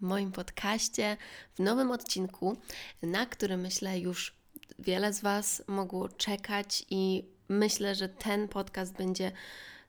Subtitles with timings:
[0.00, 1.16] moim podcaście,
[1.54, 2.56] w nowym odcinku,
[3.02, 4.34] na który myślę już
[4.78, 9.32] wiele z Was mogło czekać i myślę, że ten podcast będzie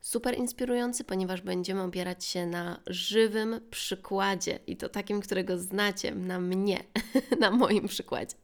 [0.02, 6.40] super inspirujący, ponieważ będziemy opierać się na żywym przykładzie i to takim, którego znacie, na
[6.40, 6.84] mnie,
[7.40, 8.36] na moim przykładzie.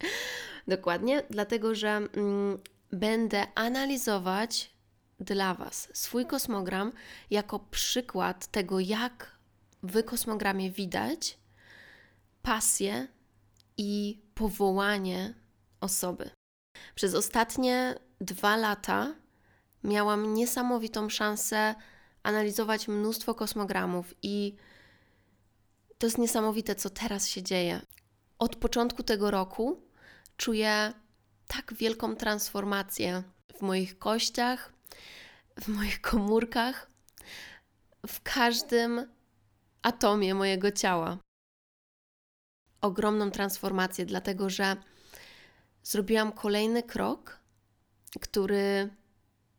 [0.68, 2.60] Dokładnie, dlatego że mm,
[2.92, 4.72] będę analizować
[5.20, 6.92] dla Was swój kosmogram
[7.30, 9.38] jako przykład tego, jak
[9.84, 11.38] w kosmogramie widać
[12.42, 13.08] pasję
[13.78, 15.34] i powołanie
[15.82, 16.30] osoby.
[16.96, 19.16] Przez ostatnie dwa lata
[19.84, 21.76] miałam niesamowitą szansę
[22.24, 24.56] analizować mnóstwo kosmogramów i
[25.98, 27.82] to jest niesamowite, co teraz się dzieje.
[28.40, 29.82] Od początku tego roku
[30.38, 30.94] czuję
[31.48, 33.24] tak wielką transformację
[33.58, 34.74] w moich kościach,
[35.62, 36.92] w moich komórkach,
[38.08, 39.08] w każdym
[39.82, 41.18] atomie mojego ciała.
[42.82, 44.76] Ogromną transformację, dlatego że
[45.84, 47.40] zrobiłam kolejny krok,
[48.22, 48.90] który,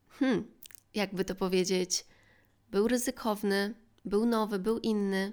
[0.08, 0.50] hmm,
[0.94, 2.06] jakby to powiedzieć,
[2.70, 3.74] był ryzykowny,
[4.04, 5.32] był nowy, był inny.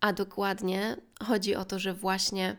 [0.00, 2.56] A dokładnie chodzi o to, że właśnie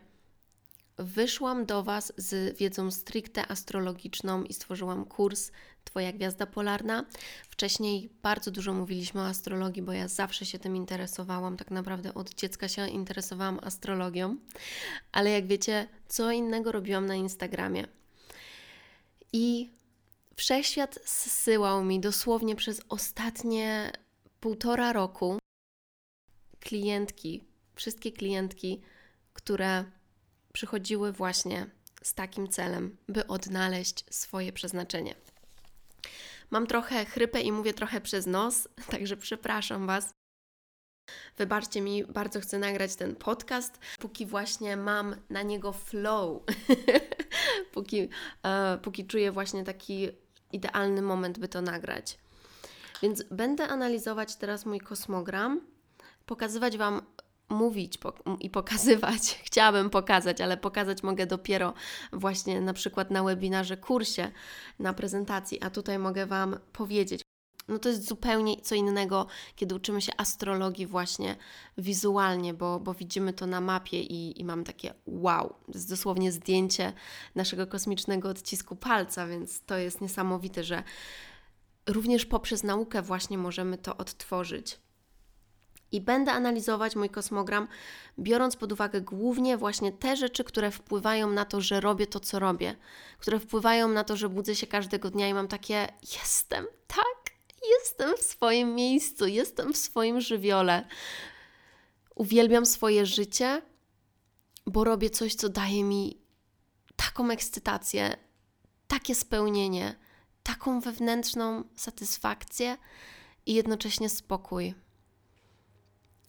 [0.98, 5.50] wyszłam do Was z wiedzą stricte astrologiczną i stworzyłam kurs
[5.84, 7.04] Twoja Gwiazda Polarna.
[7.50, 11.56] Wcześniej bardzo dużo mówiliśmy o astrologii, bo ja zawsze się tym interesowałam.
[11.56, 14.36] Tak naprawdę od dziecka się interesowałam astrologią,
[15.12, 17.86] ale jak wiecie, co innego robiłam na Instagramie.
[19.32, 19.70] I
[20.36, 23.92] wszechświat zsyłał mi dosłownie przez ostatnie
[24.40, 25.38] półtora roku
[26.60, 28.80] klientki, wszystkie klientki,
[29.32, 29.84] które
[30.52, 31.66] przychodziły właśnie
[32.02, 35.14] z takim celem, by odnaleźć swoje przeznaczenie.
[36.50, 40.14] Mam trochę chrypę i mówię trochę przez nos, także przepraszam Was.
[41.36, 46.42] Wybaczcie mi, bardzo chcę nagrać ten podcast, póki właśnie mam na niego flow,
[47.74, 48.08] póki,
[48.42, 50.08] e, póki czuję właśnie taki
[50.52, 52.18] idealny moment, by to nagrać.
[53.02, 55.60] Więc będę analizować teraz mój kosmogram,
[56.26, 57.02] pokazywać Wam
[57.50, 57.98] mówić
[58.40, 59.20] i pokazywać.
[59.46, 61.74] Chciałabym pokazać, ale pokazać mogę dopiero
[62.12, 64.32] właśnie na przykład na webinarze, kursie,
[64.78, 67.22] na prezentacji, a tutaj mogę Wam powiedzieć.
[67.68, 71.36] No to jest zupełnie co innego, kiedy uczymy się astrologii właśnie
[71.78, 76.32] wizualnie, bo, bo widzimy to na mapie i, i mam takie wow, to jest dosłownie
[76.32, 76.92] zdjęcie
[77.34, 80.82] naszego kosmicznego odcisku palca, więc to jest niesamowite, że
[81.86, 84.80] również poprzez naukę właśnie możemy to odtworzyć
[85.92, 87.68] i będę analizować mój kosmogram,
[88.18, 92.38] biorąc pod uwagę głównie właśnie te rzeczy, które wpływają na to, że robię to, co
[92.38, 92.76] robię,
[93.18, 97.34] które wpływają na to, że budzę się każdego dnia i mam takie: jestem, tak,
[97.80, 100.86] jestem w swoim miejscu, jestem w swoim żywiole.
[102.14, 103.62] Uwielbiam swoje życie,
[104.66, 106.20] bo robię coś, co daje mi
[106.96, 108.16] taką ekscytację,
[108.88, 109.94] takie spełnienie,
[110.42, 112.76] taką wewnętrzną satysfakcję
[113.46, 114.74] i jednocześnie spokój.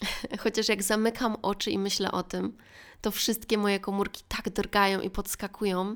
[0.43, 2.57] Chociaż jak zamykam oczy i myślę o tym,
[3.01, 5.95] to wszystkie moje komórki tak drgają i podskakują.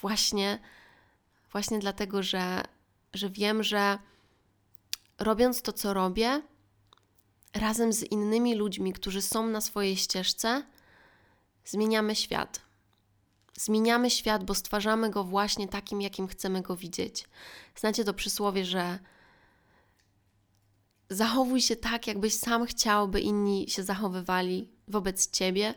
[0.00, 0.58] Właśnie,
[1.52, 2.62] właśnie dlatego, że,
[3.14, 3.98] że wiem, że
[5.18, 6.42] robiąc to, co robię,
[7.54, 10.62] razem z innymi ludźmi, którzy są na swojej ścieżce,
[11.64, 12.60] zmieniamy świat.
[13.54, 17.24] Zmieniamy świat, bo stwarzamy go właśnie takim, jakim chcemy go widzieć.
[17.76, 18.98] Znacie to przysłowie, że
[21.10, 25.74] Zachowuj się tak, jakbyś sam chciał, by inni się zachowywali wobec ciebie.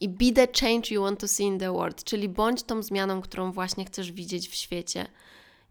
[0.00, 3.20] I be the change you want to see in the world, czyli bądź tą zmianą,
[3.20, 5.06] którą właśnie chcesz widzieć w świecie.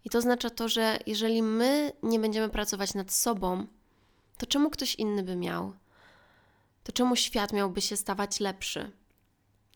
[0.04, 3.66] I to oznacza to, że jeżeli my nie będziemy pracować nad sobą,
[4.38, 5.72] to czemu ktoś inny by miał?
[6.84, 8.92] To czemu świat miałby się stawać lepszy?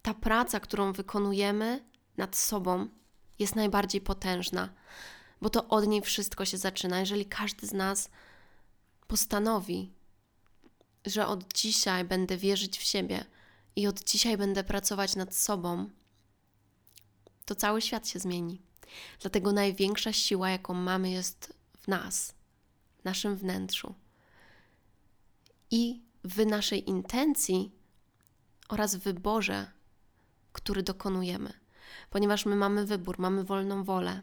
[0.03, 1.85] ta praca, którą wykonujemy
[2.17, 2.89] nad sobą,
[3.39, 4.69] jest najbardziej potężna,
[5.43, 7.01] bo to od niej wszystko się zaczyna.
[7.01, 8.09] Jeżeli każdy z nas
[9.07, 9.93] postanowi,
[11.07, 13.25] że od dzisiaj będę wierzyć w siebie
[13.77, 15.91] i od dzisiaj będę pracować nad sobą,
[17.45, 18.63] to cały świat się zmieni.
[19.21, 22.35] Dlatego największa siła, jaką mamy, jest w nas,
[22.99, 23.95] w naszym wnętrzu.
[25.71, 27.73] I w naszej intencji
[28.69, 29.73] oraz wyborze,
[30.53, 31.53] który dokonujemy,
[32.11, 34.23] ponieważ my mamy wybór, mamy wolną wolę.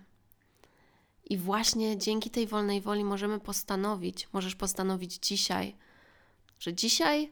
[1.30, 5.76] I właśnie dzięki tej wolnej woli możemy postanowić, możesz postanowić dzisiaj,
[6.60, 7.31] że dzisiaj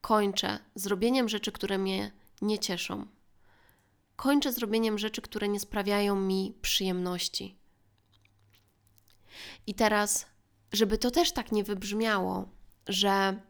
[0.00, 2.12] kończę zrobieniem rzeczy, które mnie
[2.42, 3.06] nie cieszą.
[4.16, 7.56] Kończę zrobieniem rzeczy, które nie sprawiają mi przyjemności.
[9.66, 10.26] I teraz,
[10.72, 12.48] żeby to też tak nie wybrzmiało,
[12.88, 13.40] że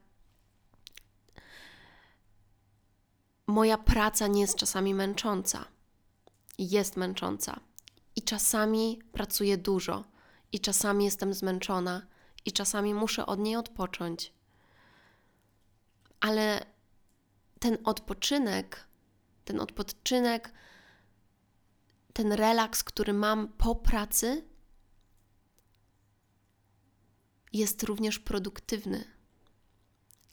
[3.46, 5.64] moja praca nie jest czasami męcząca.
[6.58, 7.60] Jest męcząca.
[8.20, 10.04] I czasami pracuję dużo,
[10.52, 12.06] i czasami jestem zmęczona,
[12.44, 14.32] i czasami muszę od niej odpocząć.
[16.20, 16.66] Ale
[17.58, 18.86] ten odpoczynek,
[19.44, 20.52] ten odpoczynek,
[22.12, 24.44] ten relaks, który mam po pracy,
[27.52, 29.04] jest również produktywny.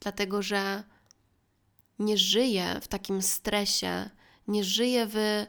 [0.00, 0.84] Dlatego, że
[1.98, 4.10] nie żyję w takim stresie,
[4.48, 5.46] nie żyję w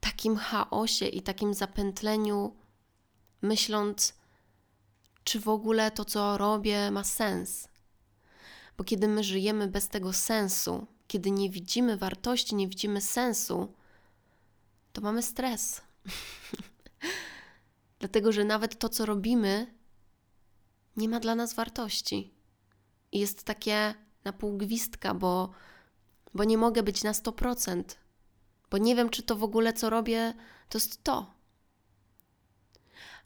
[0.00, 2.56] takim chaosie i takim zapętleniu,
[3.42, 4.14] myśląc,
[5.24, 7.68] czy w ogóle to, co robię, ma sens.
[8.78, 13.74] Bo kiedy my żyjemy bez tego sensu, kiedy nie widzimy wartości, nie widzimy sensu,
[14.92, 15.82] to mamy stres.
[18.00, 19.74] Dlatego, że nawet to, co robimy,
[20.96, 22.34] nie ma dla nas wartości.
[23.12, 23.94] I jest takie
[24.24, 25.50] na pół gwizdka, bo,
[26.34, 27.82] bo nie mogę być na 100%,
[28.70, 30.34] bo nie wiem, czy to w ogóle, co robię,
[30.68, 31.34] to jest to.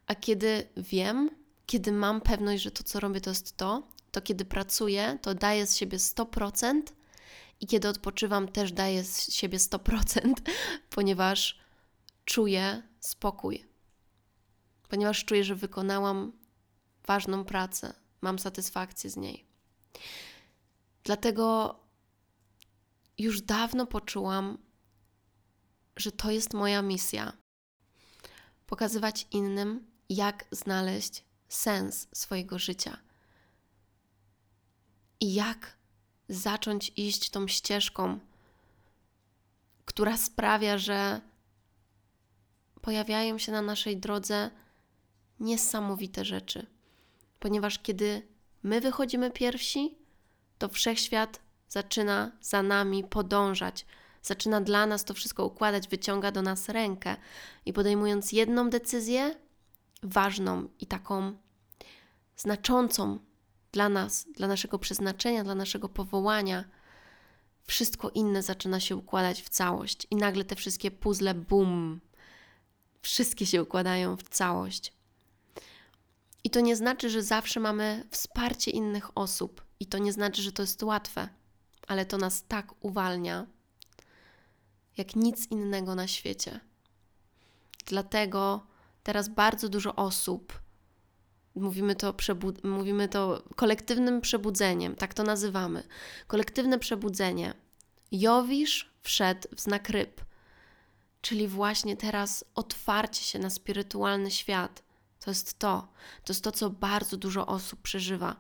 [0.07, 1.31] A kiedy wiem,
[1.67, 5.67] kiedy mam pewność, że to, co robię, to jest to, to kiedy pracuję, to daję
[5.67, 6.83] z siebie 100%
[7.61, 10.35] i kiedy odpoczywam, też daję z siebie 100%,
[10.91, 11.59] ponieważ
[12.25, 13.65] czuję spokój.
[14.89, 16.33] Ponieważ czuję, że wykonałam
[17.07, 19.47] ważną pracę, mam satysfakcję z niej.
[21.05, 21.79] Dlatego
[23.19, 24.59] już dawno poczułam,
[25.97, 27.33] że to jest moja misja.
[28.67, 32.99] Pokazywać innym, jak znaleźć sens swojego życia
[35.21, 35.77] i jak
[36.29, 38.19] zacząć iść tą ścieżką,
[39.85, 41.21] która sprawia, że
[42.81, 44.51] pojawiają się na naszej drodze
[45.41, 46.67] niesamowite rzeczy.
[47.39, 48.29] Ponieważ kiedy
[48.63, 49.99] my wychodzimy pierwsi,
[50.59, 53.87] to wszechświat zaczyna za nami podążać,
[54.25, 57.17] zaczyna dla nas to wszystko układać, wyciąga do nas rękę
[57.67, 59.35] i podejmując jedną decyzję,
[60.03, 61.37] ważną i taką
[62.37, 63.19] znaczącą
[63.73, 66.65] dla nas, dla naszego przeznaczenia, dla naszego powołania,
[67.67, 72.01] wszystko inne zaczyna się układać w całość i nagle te wszystkie puzzle, bum,
[73.03, 74.93] wszystkie się układają w całość.
[76.45, 80.53] I to nie znaczy, że zawsze mamy wsparcie innych osób, i to nie znaczy, że
[80.53, 81.29] to jest łatwe,
[81.89, 83.47] ale to nas tak uwalnia,
[84.97, 86.61] jak nic innego na świecie.
[87.87, 88.67] Dlatego
[89.03, 90.61] teraz bardzo dużo osób,
[91.55, 92.15] mówimy to,
[92.63, 95.83] mówimy to kolektywnym przebudzeniem, tak to nazywamy.
[96.27, 97.55] Kolektywne przebudzenie.
[98.13, 100.25] Jowisz wszedł w znak ryb,
[101.21, 104.83] czyli właśnie teraz otwarcie się na spirytualny świat.
[105.21, 105.89] To jest to.
[106.25, 108.37] To jest to, co bardzo dużo osób przeżywa.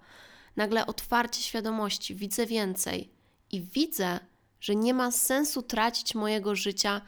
[0.56, 3.10] Nagle otwarcie świadomości, widzę więcej
[3.52, 4.20] i widzę,
[4.64, 7.00] że nie ma sensu tracić mojego życia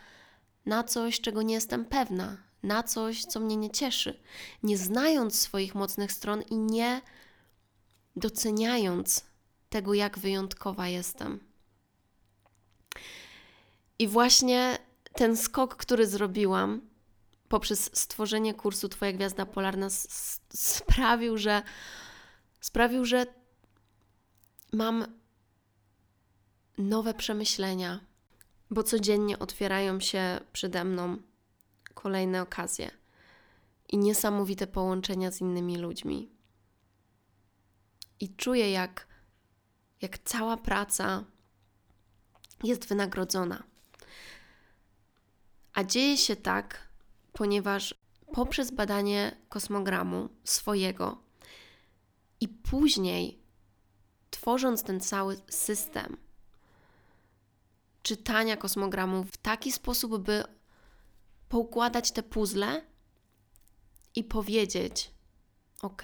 [0.67, 4.21] na coś, czego nie jestem pewna, na coś, co mnie nie cieszy,
[4.63, 7.01] nie znając swoich mocnych stron i nie
[8.17, 9.25] doceniając
[9.69, 11.41] tego, jak wyjątkowa jestem.
[13.99, 14.79] I właśnie
[15.15, 16.81] ten skok, który zrobiłam
[17.49, 19.89] poprzez stworzenie kursu Twoja Gwiazda Polarna,
[20.55, 21.63] sprawił, że
[22.61, 23.27] sprawił, że
[24.73, 25.07] mam
[26.79, 28.01] nowe przemyślenia,
[28.71, 31.17] bo codziennie otwierają się przede mną
[31.95, 32.91] kolejne okazje
[33.89, 36.31] i niesamowite połączenia z innymi ludźmi.
[38.21, 39.07] I czuję, jak,
[40.03, 41.25] jak cała praca
[42.65, 43.63] jest wynagrodzona.
[45.75, 46.89] A dzieje się tak,
[47.33, 47.95] ponieważ
[48.33, 51.19] poprzez badanie kosmogramu swojego
[52.41, 53.39] i później
[54.31, 56.17] tworząc ten cały system,
[58.07, 60.45] czytania kosmogramu w taki sposób, by
[61.49, 62.83] poukładać te puzzle
[64.15, 65.11] i powiedzieć:
[65.83, 66.03] OK,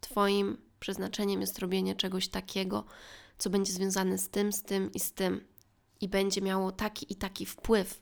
[0.00, 2.84] Twoim przeznaczeniem jest robienie czegoś takiego,
[3.38, 5.46] co będzie związane z tym, z tym i z tym,
[6.00, 8.00] i będzie miało taki i taki wpływ.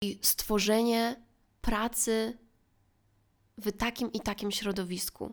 [0.00, 1.22] I stworzenie
[1.60, 2.38] pracy
[3.58, 5.32] w takim i takim środowisku.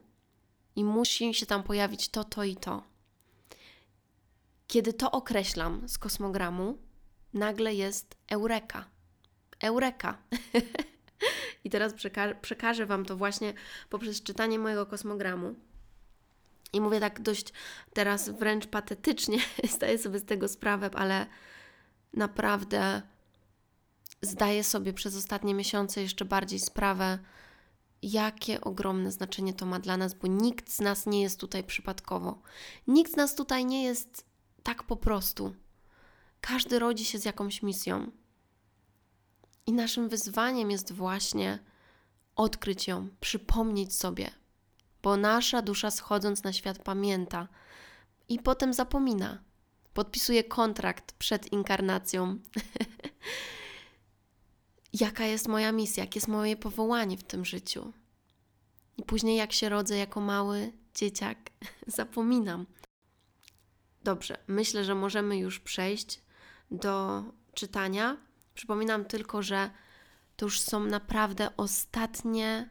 [0.76, 2.84] I musi się tam pojawić to, to i to.
[4.68, 6.78] Kiedy to określam z kosmogramu,
[7.34, 8.86] nagle jest eureka.
[9.62, 10.18] Eureka.
[11.64, 13.54] I teraz przeka przekażę Wam to właśnie
[13.90, 15.56] poprzez czytanie mojego kosmogramu.
[16.74, 17.54] I mówię tak dość
[17.94, 19.38] teraz wręcz patetycznie,
[19.76, 21.26] zdaję sobie z tego sprawę, ale
[22.14, 23.02] naprawdę
[24.22, 27.20] zdaję sobie przez ostatnie miesiące jeszcze bardziej sprawę,
[28.02, 32.42] jakie ogromne znaczenie to ma dla nas, bo nikt z nas nie jest tutaj przypadkowo.
[32.88, 34.26] Nikt z nas tutaj nie jest
[34.64, 35.56] tak po prostu.
[36.48, 38.12] Każdy rodzi się z jakąś misją.
[39.66, 41.60] I naszym wyzwaniem jest właśnie
[42.36, 44.32] odkryć ją, przypomnieć sobie,
[45.04, 47.48] bo nasza dusza schodząc na świat pamięta
[48.30, 49.44] i potem zapomina.
[49.94, 52.40] Podpisuje kontrakt przed inkarnacją.
[55.02, 57.94] Jaka jest moja misja, jakie jest moje powołanie w tym życiu.
[58.98, 61.50] I później, jak się rodzę jako mały dzieciak,
[61.88, 62.66] zapominam.
[64.04, 66.23] Dobrze, myślę, że możemy już przejść
[66.72, 68.18] do czytania.
[68.54, 69.70] Przypominam tylko, że
[70.36, 72.70] to już są naprawdę ostatnie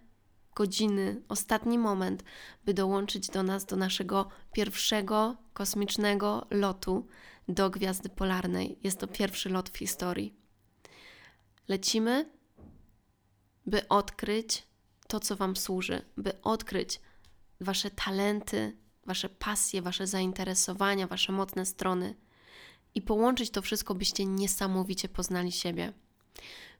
[0.55, 2.25] godziny, ostatni moment,
[2.65, 7.07] by dołączyć do nas, do naszego pierwszego kosmicznego lotu
[7.49, 8.79] do Gwiazdy Polarnej.
[8.83, 10.37] Jest to pierwszy lot w historii.
[11.69, 12.31] Lecimy,
[13.67, 14.67] by odkryć
[15.09, 17.01] to, co Wam służy, by odkryć
[17.61, 22.15] Wasze talenty, Wasze pasje, Wasze zainteresowania, Wasze mocne strony
[22.95, 25.93] i połączyć to wszystko, byście niesamowicie poznali siebie.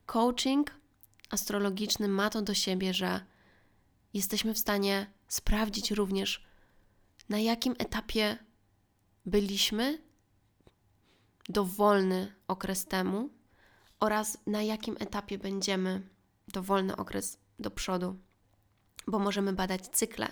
[0.07, 0.71] Coaching
[1.31, 3.21] astrologiczny ma to do siebie, że
[4.15, 6.47] jesteśmy w stanie sprawdzić również,
[7.29, 8.39] na jakim etapie
[9.27, 10.03] byliśmy
[11.49, 13.31] dowolny okres temu
[14.01, 16.09] oraz na jakim etapie będziemy
[16.49, 18.19] dowolny okres do przodu.
[19.07, 20.29] Bo możemy badać cykle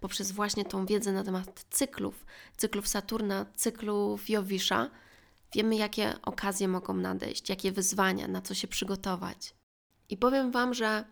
[0.00, 2.26] poprzez właśnie tą wiedzę na temat cyklów,
[2.56, 4.90] cyklów Saturna, cyklów Jowisza.
[5.54, 9.54] Wiemy, jakie okazje mogą nadejść, jakie wyzwania, na co się przygotować.
[10.08, 11.04] I powiem Wam, że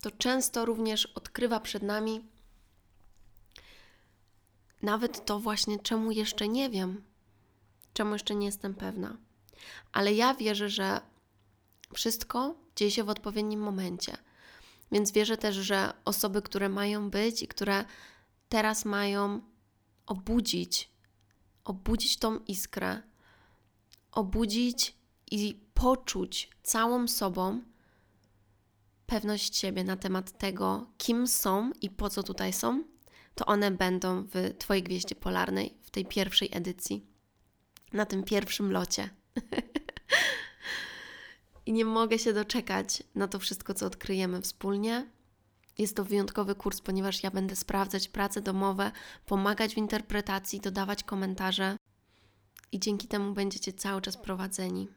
[0.00, 2.24] to często również odkrywa przed nami
[4.82, 7.04] nawet to właśnie, czemu jeszcze nie wiem,
[7.92, 9.16] czemu jeszcze nie jestem pewna.
[9.92, 11.00] Ale ja wierzę, że
[11.94, 14.16] wszystko dzieje się w odpowiednim momencie.
[14.92, 17.84] Więc wierzę też, że osoby, które mają być i które
[18.48, 19.40] teraz mają
[20.06, 20.90] obudzić,
[21.64, 23.02] obudzić tą iskrę,
[24.16, 24.96] obudzić
[25.30, 27.60] i poczuć całą sobą
[29.06, 32.84] pewność siebie na temat tego, kim są i po co tutaj są,
[33.34, 37.06] to one będą w Twojej gwieździe polarnej, w tej pierwszej edycji,
[37.92, 39.10] na tym pierwszym locie.
[41.66, 45.06] I nie mogę się doczekać na to wszystko, co odkryjemy wspólnie.
[45.78, 48.92] Jest to wyjątkowy kurs, ponieważ ja będę sprawdzać prace domowe,
[49.26, 51.76] pomagać w interpretacji, dodawać komentarze
[52.76, 54.88] i dzięki temu będziecie cały czas prowadzeni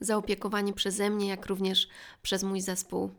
[0.00, 1.88] zaopiekowani przeze mnie, jak również
[2.22, 3.10] przez mój zespół.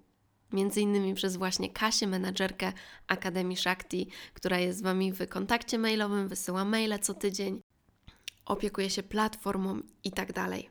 [0.53, 2.73] Między innymi przez właśnie Kasię, menadżerkę
[3.07, 7.61] Akademii Shakti, która jest z Wami w kontakcie mailowym, wysyła maile co tydzień,
[8.45, 10.69] opiekuje się platformą i tak dalej.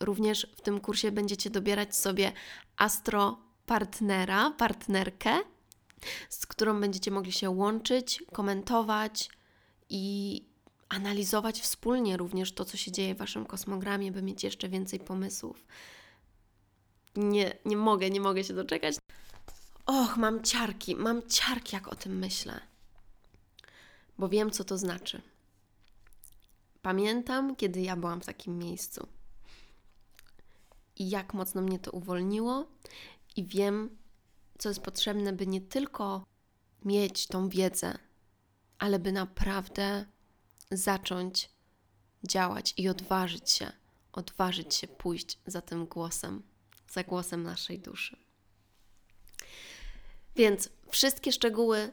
[0.00, 2.32] Również w tym kursie będziecie dobierać sobie
[2.76, 5.38] astro partnera, partnerkę,
[6.28, 9.30] z którą będziecie mogli się łączyć, komentować
[9.92, 10.44] i
[10.88, 15.66] analizować wspólnie również to, co się dzieje w Waszym kosmogramie, by mieć jeszcze więcej pomysłów.
[17.16, 18.96] Nie, nie mogę, nie mogę się doczekać.
[19.86, 22.60] Och, mam ciarki, mam ciarki, jak o tym myślę,
[24.18, 25.22] bo wiem, co to znaczy.
[26.82, 29.08] Pamiętam, kiedy ja byłam w takim miejscu
[30.96, 32.66] i jak mocno mnie to uwolniło,
[33.36, 33.96] i wiem,
[34.58, 36.24] co jest potrzebne, by nie tylko
[36.84, 37.98] mieć tą wiedzę,
[38.82, 40.04] ale by naprawdę
[40.70, 41.50] zacząć
[42.24, 43.72] działać i odważyć się,
[44.12, 46.42] odważyć się pójść za tym głosem,
[46.90, 48.16] za głosem naszej duszy.
[50.36, 51.92] Więc wszystkie szczegóły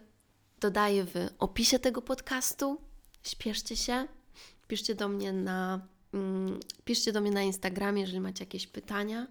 [0.60, 2.82] dodaję w opisie tego podcastu.
[3.24, 4.08] Śpieszcie się,
[4.68, 9.28] piszcie do mnie na, mm, piszcie do mnie na Instagramie, jeżeli macie jakieś pytania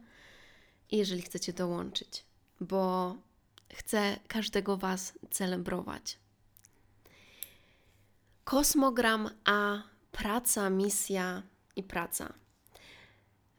[0.90, 2.24] i jeżeli chcecie dołączyć,
[2.60, 3.14] bo
[3.74, 6.18] chcę każdego Was celebrować.
[8.48, 11.42] Kosmogram A praca, misja
[11.76, 12.32] i praca.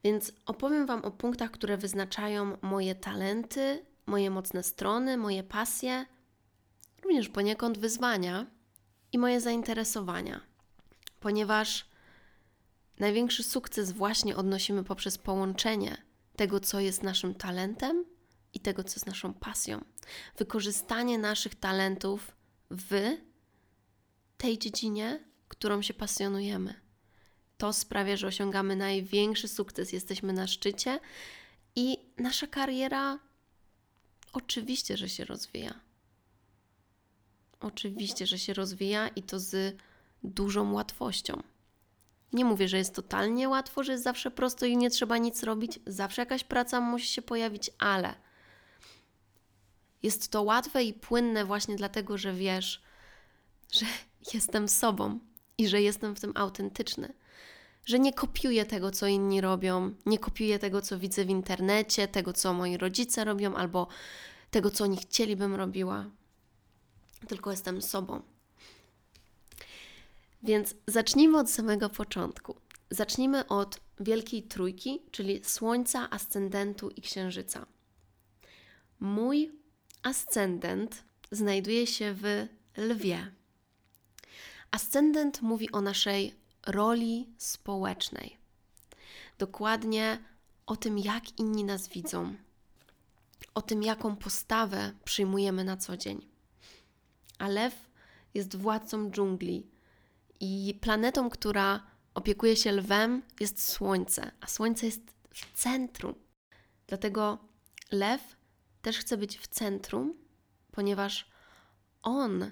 [0.03, 6.05] Więc opowiem Wam o punktach, które wyznaczają moje talenty, moje mocne strony, moje pasje,
[7.03, 8.46] również poniekąd wyzwania
[9.12, 10.41] i moje zainteresowania,
[11.19, 11.86] ponieważ
[13.00, 15.98] największy sukces właśnie odnosimy poprzez połączenie
[16.36, 18.05] tego, co jest naszym talentem
[18.53, 19.81] i tego, co jest naszą pasją.
[20.38, 22.36] Wykorzystanie naszych talentów
[22.72, 23.17] w
[24.39, 26.74] tej dziedzinie, którą się pasjonujemy.
[27.58, 31.00] To sprawia, że osiągamy największy sukces, jesteśmy na szczycie
[31.75, 33.19] i nasza kariera
[34.34, 35.79] oczywiście, że się rozwija.
[37.60, 39.77] Oczywiście, że się rozwija i to z
[40.24, 41.43] dużą łatwością.
[42.34, 45.79] Nie mówię, że jest totalnie łatwo, że jest zawsze prosto i nie trzeba nic robić,
[45.88, 48.15] zawsze jakaś praca musi się pojawić, ale
[50.03, 52.81] jest to łatwe i płynne właśnie dlatego, że wiesz,
[53.72, 53.86] że
[54.34, 55.20] jestem sobą
[55.58, 57.14] i że jestem w tym autentyczny.
[57.86, 62.34] Że nie kopiuję tego, co inni robią, nie kopiuję tego, co widzę w internecie, tego,
[62.34, 63.88] co moi rodzice robią, albo
[64.52, 66.06] tego, co oni chcielibym robiła,
[67.28, 68.22] tylko jestem sobą.
[70.44, 72.56] Więc zacznijmy od samego początku.
[72.90, 77.66] Zacznijmy od Wielkiej Trójki, czyli Słońca, Ascendentu i Księżyca.
[79.00, 79.52] Mój
[80.04, 82.48] ascendent znajduje się w
[82.78, 83.32] Lwie.
[84.72, 86.36] Ascendent mówi o naszej
[86.68, 88.38] roli społecznej.
[89.38, 90.24] Dokładnie
[90.66, 92.36] o tym, jak inni nas widzą,
[93.54, 96.28] o tym, jaką postawę przyjmujemy na co dzień.
[97.38, 97.90] A lew
[98.34, 99.68] jest władcą dżungli
[100.40, 101.84] i planetą, która
[102.14, 105.02] opiekuje się lwem, jest Słońce, a Słońce jest
[105.34, 106.16] w centrum.
[106.88, 107.38] Dlatego
[107.92, 108.36] lew
[108.82, 110.13] też chce być w centrum,
[110.72, 111.30] ponieważ
[112.04, 112.52] on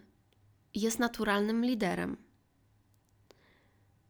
[0.74, 2.18] jest naturalnym liderem.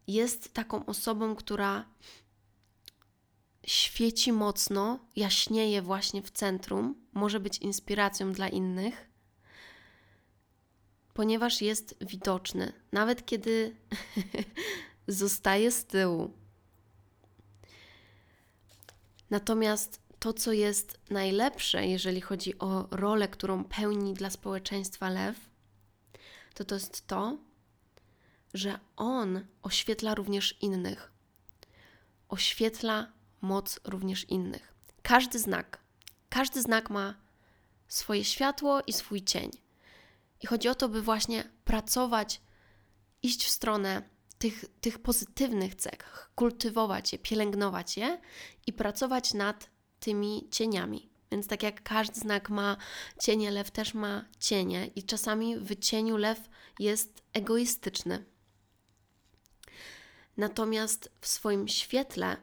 [0.06, 1.84] Jest taką osobą, która
[3.66, 9.08] świeci mocno, jaśnieje właśnie w centrum, może być inspiracją dla innych,
[11.14, 13.76] ponieważ jest widoczny, nawet kiedy
[15.08, 16.30] zostaje z tyłu.
[19.30, 25.47] Natomiast to, co jest najlepsze, jeżeli chodzi o rolę, którą pełni dla społeczeństwa lew,
[26.58, 27.38] to to jest to,
[28.54, 31.12] że on oświetla również innych.
[32.28, 34.74] Oświetla moc również innych.
[35.02, 35.78] Każdy znak,
[36.28, 37.14] każdy znak ma
[37.88, 39.50] swoje światło i swój cień.
[40.40, 42.40] I chodzi o to, by właśnie pracować,
[43.22, 44.02] iść w stronę
[44.38, 48.20] tych, tych pozytywnych cech, kultywować je, pielęgnować je
[48.66, 51.07] i pracować nad tymi cieniami.
[51.32, 52.76] Więc tak jak każdy znak ma
[53.20, 58.24] cienie, lew też ma cienie i czasami w cieniu lew jest egoistyczny.
[60.36, 62.36] Natomiast w swoim świetle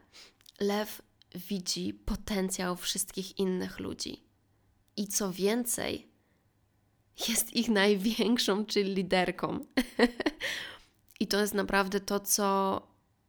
[0.59, 1.01] lew
[1.35, 4.23] widzi potencjał wszystkich innych ludzi.
[4.97, 6.15] I co więcej,
[7.27, 9.59] jest ich największą, czyli liderką.
[11.19, 12.81] I to jest naprawdę to, co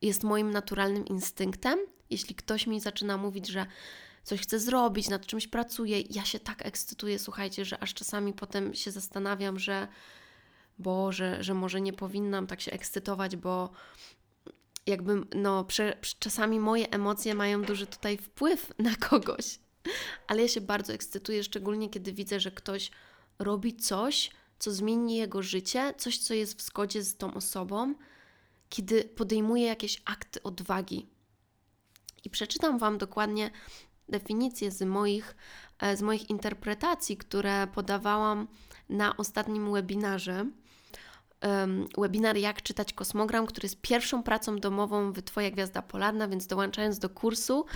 [0.02, 1.78] jest moim naturalnym instynktem.
[2.10, 3.66] Jeśli ktoś mi zaczyna mówić, że
[4.26, 8.74] coś chce zrobić, nad czymś pracuje, ja się tak ekscytuję, słuchajcie, że aż czasami potem
[8.74, 9.88] się zastanawiam, że
[10.78, 13.70] Boże, że może nie powinnam tak się ekscytować, bo
[14.86, 19.58] jakby, no, prze, czasami moje emocje mają duży tutaj wpływ na kogoś.
[20.26, 22.90] Ale ja się bardzo ekscytuję, szczególnie kiedy widzę, że ktoś
[23.38, 27.94] robi coś, co zmieni jego życie, coś, co jest w zgodzie z tą osobą,
[28.68, 31.06] kiedy podejmuje jakieś akty odwagi.
[32.24, 33.50] I przeczytam Wam dokładnie
[34.08, 35.36] definicje z moich,
[35.78, 38.48] e, z moich interpretacji, które podawałam
[38.88, 40.46] na ostatnim webinarze.
[41.98, 46.98] Webinar Jak czytać kosmogram, który jest pierwszą pracą domową w Twoja Gwiazda Polarna, więc dołączając
[46.98, 47.66] do kursu,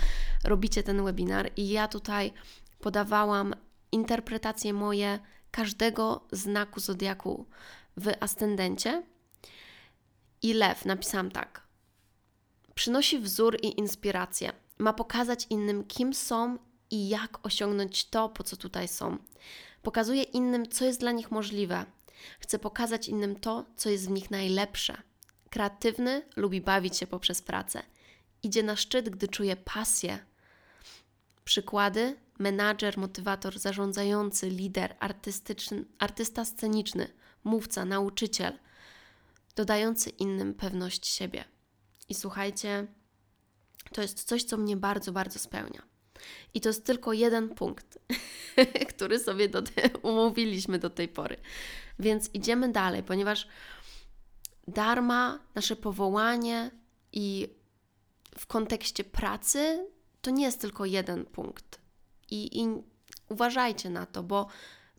[0.43, 2.33] robicie ten webinar i ja tutaj
[2.79, 3.53] podawałam
[3.91, 5.19] interpretacje moje
[5.51, 7.45] każdego znaku zodiaku
[7.97, 9.03] w ascendencie.
[10.41, 11.63] I lew, napisałam tak.
[12.75, 14.60] Przynosi wzór i inspirację.
[14.81, 16.57] Ma pokazać innym, kim są
[16.91, 19.17] i jak osiągnąć to, po co tutaj są.
[19.81, 21.85] Pokazuje innym, co jest dla nich możliwe.
[22.39, 25.01] Chce pokazać innym to, co jest w nich najlepsze.
[25.49, 27.83] Kreatywny lubi bawić się poprzez pracę.
[28.43, 30.19] Idzie na szczyt, gdy czuje pasję.
[31.45, 37.07] Przykłady: menadżer, motywator, zarządzający, lider, artystyczny, artysta sceniczny,
[37.43, 38.59] mówca, nauczyciel,
[39.55, 41.45] dodający innym pewność siebie.
[42.09, 42.87] I słuchajcie,
[43.93, 45.81] to jest coś, co mnie bardzo, bardzo spełnia.
[46.53, 47.99] I to jest tylko jeden punkt,
[48.95, 51.37] który sobie do te, umówiliśmy do tej pory.
[51.99, 53.47] Więc idziemy dalej, ponieważ
[54.67, 56.71] Dharma, nasze powołanie
[57.11, 57.47] i
[58.37, 59.87] w kontekście pracy
[60.21, 61.81] to nie jest tylko jeden punkt.
[62.31, 62.67] I, i
[63.29, 64.47] uważajcie na to, bo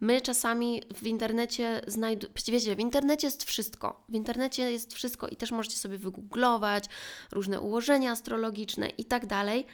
[0.02, 4.04] my czasami w internecie znajdujemy, wiecie, w internecie jest wszystko.
[4.08, 6.84] W internecie jest wszystko i też możecie sobie wygooglować
[7.32, 9.66] różne ułożenia astrologiczne i tak dalej.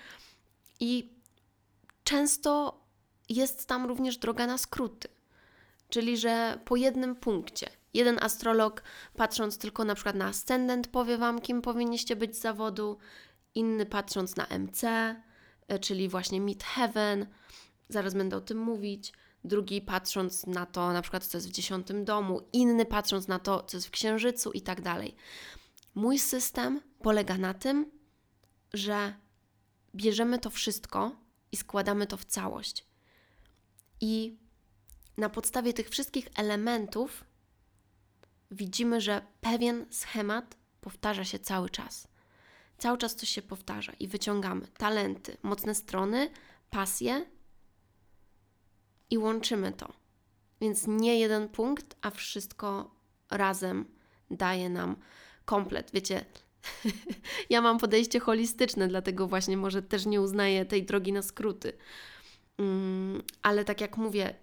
[0.80, 1.12] I
[2.04, 2.80] często
[3.28, 5.08] jest tam również droga na skróty.
[5.88, 8.82] Czyli, że po jednym punkcie, jeden astrolog,
[9.16, 12.98] patrząc tylko na przykład na ascendent, powie Wam, kim powinniście być z zawodu,
[13.54, 14.84] inny patrząc na MC,
[15.68, 17.26] e, czyli właśnie Meet Heaven,
[17.88, 19.12] zaraz będę o tym mówić,
[19.44, 23.62] drugi patrząc na to, na przykład, co jest w dziesiątym domu, inny patrząc na to,
[23.62, 25.16] co jest w księżycu i tak dalej.
[25.94, 27.90] Mój system polega na tym,
[28.74, 29.14] że
[29.94, 31.16] bierzemy to wszystko
[31.52, 32.86] i składamy to w całość.
[34.00, 34.38] I
[35.16, 37.24] na podstawie tych wszystkich elementów
[38.50, 42.08] widzimy, że pewien schemat powtarza się cały czas.
[42.78, 46.30] Cały czas coś się powtarza i wyciągamy talenty, mocne strony,
[46.70, 47.26] pasje
[49.10, 49.92] i łączymy to.
[50.60, 52.90] Więc nie jeden punkt, a wszystko
[53.30, 53.84] razem
[54.30, 54.96] daje nam
[55.44, 55.90] komplet.
[55.94, 56.24] Wiecie,
[57.50, 61.72] ja mam podejście holistyczne, dlatego właśnie może też nie uznaję tej drogi na skróty.
[62.58, 64.34] Mm, ale tak jak mówię,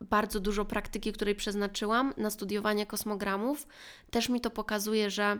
[0.00, 3.66] bardzo dużo praktyki, której przeznaczyłam na studiowanie kosmogramów,
[4.10, 5.38] też mi to pokazuje, że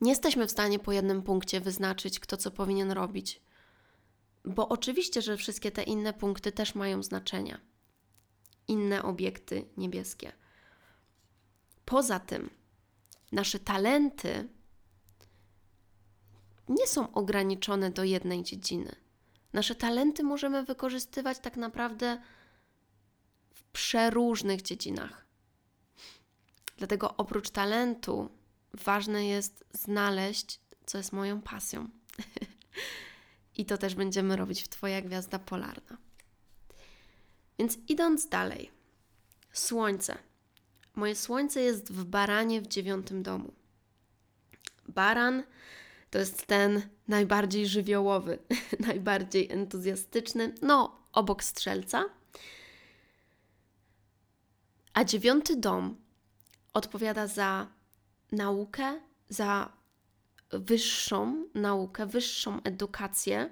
[0.00, 3.42] nie jesteśmy w stanie po jednym punkcie wyznaczyć, kto co powinien robić.
[4.44, 7.60] Bo oczywiście, że wszystkie te inne punkty też mają znaczenia.
[8.68, 10.32] Inne obiekty niebieskie.
[11.84, 12.50] Poza tym,
[13.32, 14.48] nasze talenty
[16.68, 18.96] nie są ograniczone do jednej dziedziny.
[19.52, 22.22] Nasze talenty możemy wykorzystywać tak naprawdę
[23.54, 25.26] w przeróżnych dziedzinach.
[26.76, 28.30] Dlatego oprócz talentu
[28.74, 31.88] ważne jest znaleźć, co jest moją pasją.
[33.60, 35.96] I to też będziemy robić w Twoja gwiazda polarna.
[37.58, 38.70] Więc idąc dalej,
[39.52, 40.18] Słońce.
[40.94, 43.52] Moje Słońce jest w Baranie w dziewiątym domu.
[44.88, 45.42] Baran
[46.10, 48.38] to jest ten najbardziej żywiołowy,
[48.88, 52.04] najbardziej entuzjastyczny, no obok strzelca.
[54.92, 55.96] A dziewiąty dom
[56.74, 57.66] odpowiada za
[58.32, 59.79] naukę, za
[60.52, 63.50] wyższą naukę, wyższą edukację,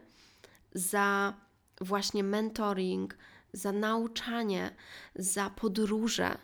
[0.73, 1.35] za
[1.81, 3.17] właśnie mentoring,
[3.53, 4.75] za nauczanie,
[5.15, 6.39] za podróże,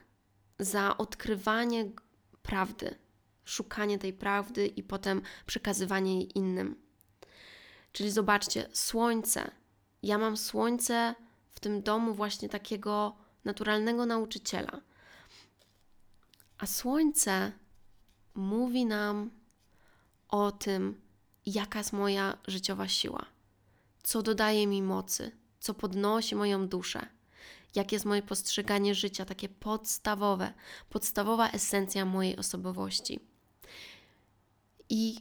[0.59, 1.91] za odkrywanie
[2.43, 2.95] prawdy,
[3.45, 6.77] szukanie tej prawdy i potem przekazywanie jej innym.
[7.93, 9.51] Czyli zobaczcie, słońce.
[10.03, 11.15] Ja mam słońce
[11.55, 14.81] w tym domu właśnie takiego naturalnego nauczyciela.
[16.59, 17.53] A słońce
[18.35, 19.31] mówi nam
[20.35, 21.01] o tym,
[21.47, 23.27] jaka jest moja życiowa siła,
[24.03, 27.07] co dodaje mi mocy, co podnosi moją duszę,
[27.75, 30.53] jakie jest moje postrzeganie życia, takie podstawowe,
[30.91, 33.21] podstawowa esencja mojej osobowości.
[34.89, 35.21] I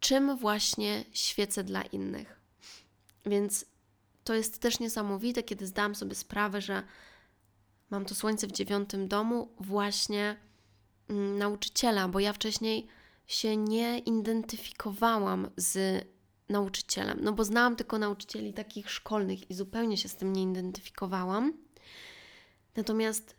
[0.00, 2.40] czym właśnie świecę dla innych.
[3.26, 3.64] Więc
[4.24, 6.82] to jest też niesamowite, kiedy zdałam sobie sprawę, że
[7.90, 10.36] mam to słońce w dziewiątym domu, właśnie
[11.08, 12.88] mm, nauczyciela, bo ja wcześniej
[13.26, 16.04] się nie identyfikowałam z
[16.48, 21.52] nauczycielem, no bo znałam tylko nauczycieli takich szkolnych i zupełnie się z tym nie identyfikowałam.
[22.76, 23.36] Natomiast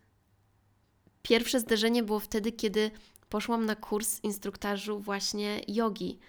[1.22, 2.92] pierwsze zderzenie było wtedy, kiedy
[3.30, 6.20] poszłam na kurs instruktażu właśnie jogi,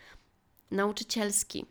[0.71, 1.66] nauczycielski.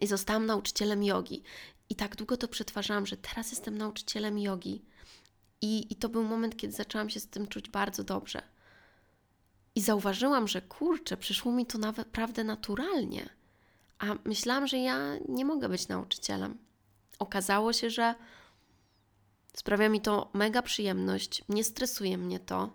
[0.00, 1.42] I zostałam nauczycielem jogi.
[1.90, 4.82] I tak długo to przetwarzałam, że teraz jestem nauczycielem jogi.
[5.60, 8.51] I, I to był moment, kiedy zaczęłam się z tym czuć bardzo dobrze.
[9.74, 13.28] I zauważyłam, że kurczę, przyszło mi to naprawdę naturalnie.
[13.98, 16.58] A myślałam, że ja nie mogę być nauczycielem.
[17.18, 18.14] Okazało się, że
[19.54, 22.72] sprawia mi to mega przyjemność, nie stresuje mnie to,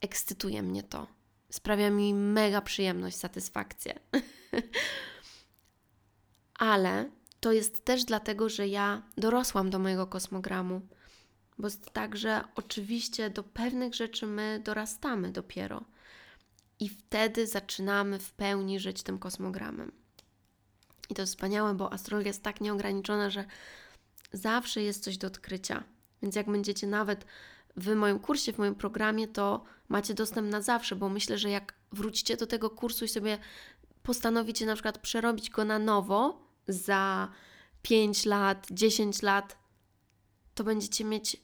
[0.00, 1.06] ekscytuje mnie to.
[1.50, 3.98] Sprawia mi mega przyjemność, satysfakcję.
[6.54, 7.10] Ale
[7.40, 10.80] to jest też dlatego, że ja dorosłam do mojego kosmogramu
[11.62, 15.84] bo jest tak, że oczywiście do pewnych rzeczy my dorastamy dopiero
[16.80, 19.92] i wtedy zaczynamy w pełni żyć tym kosmogramem.
[21.10, 23.44] I to wspaniałe, bo astrologia jest tak nieograniczona, że
[24.32, 25.84] zawsze jest coś do odkrycia.
[26.22, 27.26] Więc jak będziecie nawet
[27.76, 31.74] w moim kursie, w moim programie, to macie dostęp na zawsze, bo myślę, że jak
[31.92, 33.38] wrócicie do tego kursu i sobie
[34.02, 37.28] postanowicie na przykład przerobić go na nowo za
[37.82, 39.58] 5 lat, 10 lat,
[40.54, 41.36] to będziecie mieć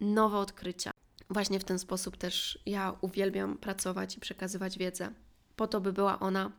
[0.00, 0.90] nowe odkrycia.
[1.30, 5.12] właśnie w ten sposób też ja uwielbiam pracować i przekazywać wiedzę,
[5.56, 6.52] po to, by była ona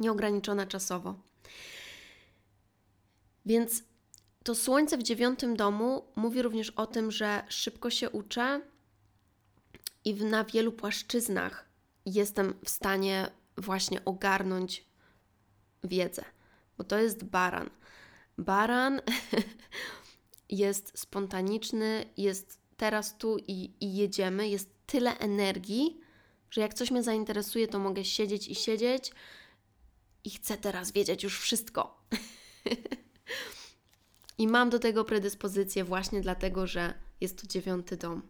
[0.00, 1.14] nieograniczona czasowo.
[3.46, 3.82] Więc
[4.44, 8.60] to słońce w dziewiątym domu mówi również o tym, że szybko się uczę
[10.04, 11.68] i na wielu płaszczyznach
[12.06, 14.84] jestem w stanie właśnie ogarnąć
[15.84, 16.24] wiedzę,
[16.78, 17.70] bo to jest baran.
[18.38, 19.00] Baran
[20.52, 26.00] jest spontaniczny, jest teraz tu i, i jedziemy, jest tyle energii,
[26.50, 29.12] że jak coś mnie zainteresuje, to mogę siedzieć i siedzieć
[30.24, 32.04] i chcę teraz wiedzieć już wszystko.
[34.38, 38.22] I mam do tego predyspozycję właśnie dlatego, że jest to dziewiąty dom.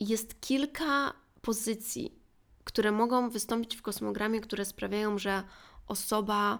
[0.00, 2.20] Jest kilka pozycji,
[2.64, 5.42] które mogą wystąpić w kosmogramie, które sprawiają, że
[5.86, 6.58] osoba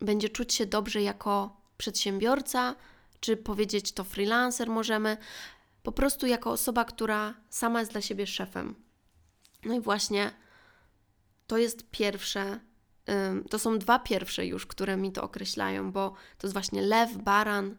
[0.00, 2.74] będzie czuć się dobrze jako przedsiębiorca,
[3.20, 5.16] czy powiedzieć to freelancer możemy,
[5.82, 8.74] po prostu jako osoba, która sama jest dla siebie szefem.
[9.64, 10.30] No i właśnie
[11.46, 12.60] to jest pierwsze,
[13.50, 17.76] to są dwa pierwsze już, które mi to określają, bo to jest właśnie lew, baran.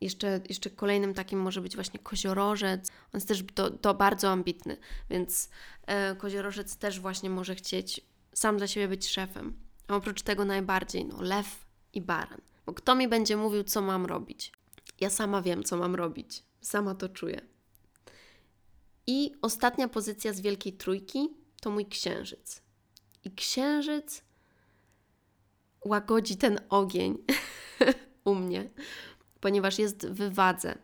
[0.00, 2.88] Jeszcze, jeszcze kolejnym takim może być właśnie koziorożec.
[2.88, 3.44] On jest też
[3.80, 4.76] to bardzo ambitny,
[5.10, 5.50] więc
[5.86, 8.00] e, koziorożec też właśnie może chcieć
[8.32, 9.58] sam dla siebie być szefem.
[9.88, 12.40] A oprócz tego najbardziej no, lew i baran.
[12.68, 14.52] Bo kto mi będzie mówił, co mam robić?
[15.00, 16.42] Ja sama wiem, co mam robić.
[16.60, 17.40] Sama to czuję.
[19.06, 21.28] I ostatnia pozycja z Wielkiej Trójki
[21.60, 22.62] to mój księżyc.
[23.24, 24.22] I księżyc
[25.84, 27.18] łagodzi ten ogień
[28.24, 28.70] u mnie,
[29.40, 30.78] ponieważ jest w wadze.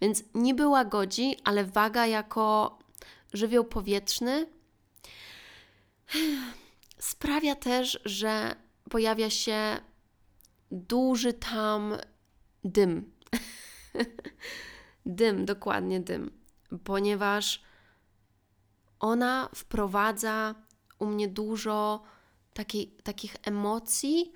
[0.00, 2.78] Więc niby łagodzi, ale waga jako
[3.32, 4.46] żywioł powietrzny
[6.98, 8.56] sprawia też, że
[8.90, 9.80] pojawia się
[10.70, 11.96] duży tam
[12.64, 13.12] dym.
[15.06, 16.30] dym, dokładnie dym,
[16.84, 17.62] ponieważ
[19.00, 20.54] ona wprowadza
[20.98, 22.02] u mnie dużo
[22.54, 24.32] takiej, takich emocji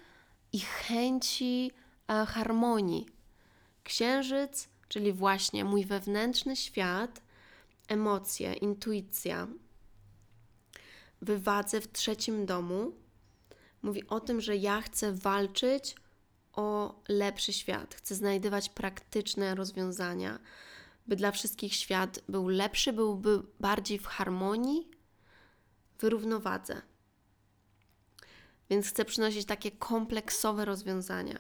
[0.53, 1.71] i chęci
[2.09, 3.07] e, harmonii.
[3.85, 7.23] Księżyc, czyli właśnie mój wewnętrzny świat,
[7.89, 9.49] emocje, intuicja,
[11.23, 12.93] wywadze w trzecim domu,
[13.83, 15.97] mówi o tym, że ja chcę walczyć
[16.59, 20.39] o lepszy świat, chcę znajdywać praktyczne rozwiązania,
[21.07, 24.91] by dla wszystkich świat był lepszy, byłby bardziej w harmonii,
[25.99, 26.83] w równowadze.
[28.71, 31.39] Więc chcę przynosić takie kompleksowe rozwiązania.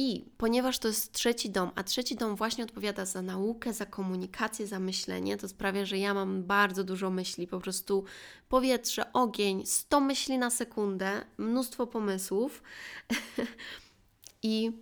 [0.00, 4.66] I ponieważ to jest trzeci dom, a trzeci dom właśnie odpowiada za naukę, za komunikację,
[4.66, 8.04] za myślenie, to sprawia, że ja mam bardzo dużo myśli, po prostu
[8.48, 12.62] powietrze, ogień, 100 myśli na sekundę, mnóstwo pomysłów.
[14.42, 14.72] I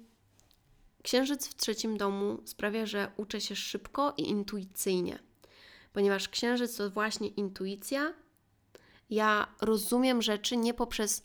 [1.03, 5.19] księżyc w trzecim domu sprawia, że uczę się szybko i intuicyjnie,
[5.93, 8.15] ponieważ księżyc to właśnie intuicja.
[9.11, 11.23] Ja rozumiem rzeczy nie poprzez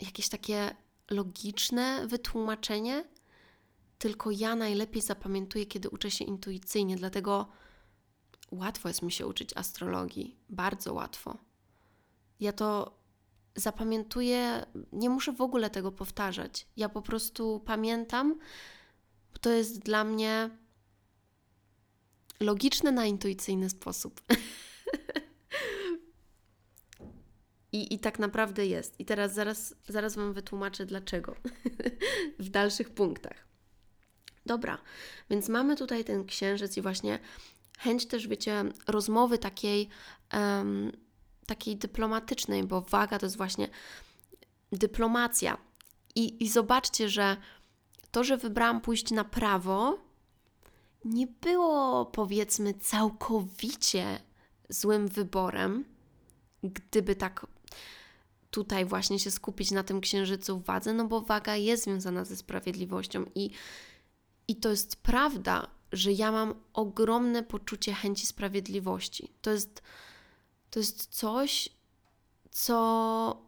[0.00, 3.04] jakieś takie logiczne wytłumaczenie,
[3.98, 7.48] tylko ja najlepiej zapamiętuję, kiedy uczę się intuicyjnie, dlatego
[8.50, 11.38] łatwo jest mi się uczyć astrologii, bardzo łatwo.
[12.40, 12.98] Ja to
[13.56, 16.66] zapamiętuję, nie muszę w ogóle tego powtarzać.
[16.76, 18.38] Ja po prostu pamiętam,
[19.32, 20.50] bo to jest dla mnie
[22.40, 24.20] logiczne na intuicyjny sposób.
[27.74, 29.00] I, I tak naprawdę jest.
[29.00, 31.34] I teraz zaraz, zaraz Wam wytłumaczę dlaczego
[32.38, 33.46] w dalszych punktach.
[34.46, 34.78] Dobra,
[35.30, 37.18] więc mamy tutaj ten księżyc i właśnie
[37.78, 39.88] chęć też, wiecie, rozmowy takiej,
[40.32, 40.92] um,
[41.46, 43.68] takiej dyplomatycznej, bo waga to jest właśnie
[44.72, 45.58] dyplomacja.
[46.14, 47.36] I, I zobaczcie, że
[48.10, 49.98] to, że wybrałam pójść na prawo,
[51.04, 54.20] nie było powiedzmy całkowicie
[54.68, 55.84] złym wyborem,
[56.62, 57.46] gdyby tak
[58.50, 62.36] tutaj właśnie się skupić na tym księżycu w wadze, no bo waga jest związana ze
[62.36, 63.50] sprawiedliwością i,
[64.48, 69.32] i to jest prawda, że ja mam ogromne poczucie chęci sprawiedliwości.
[69.42, 69.82] To jest,
[70.70, 71.68] to jest coś,
[72.50, 73.42] co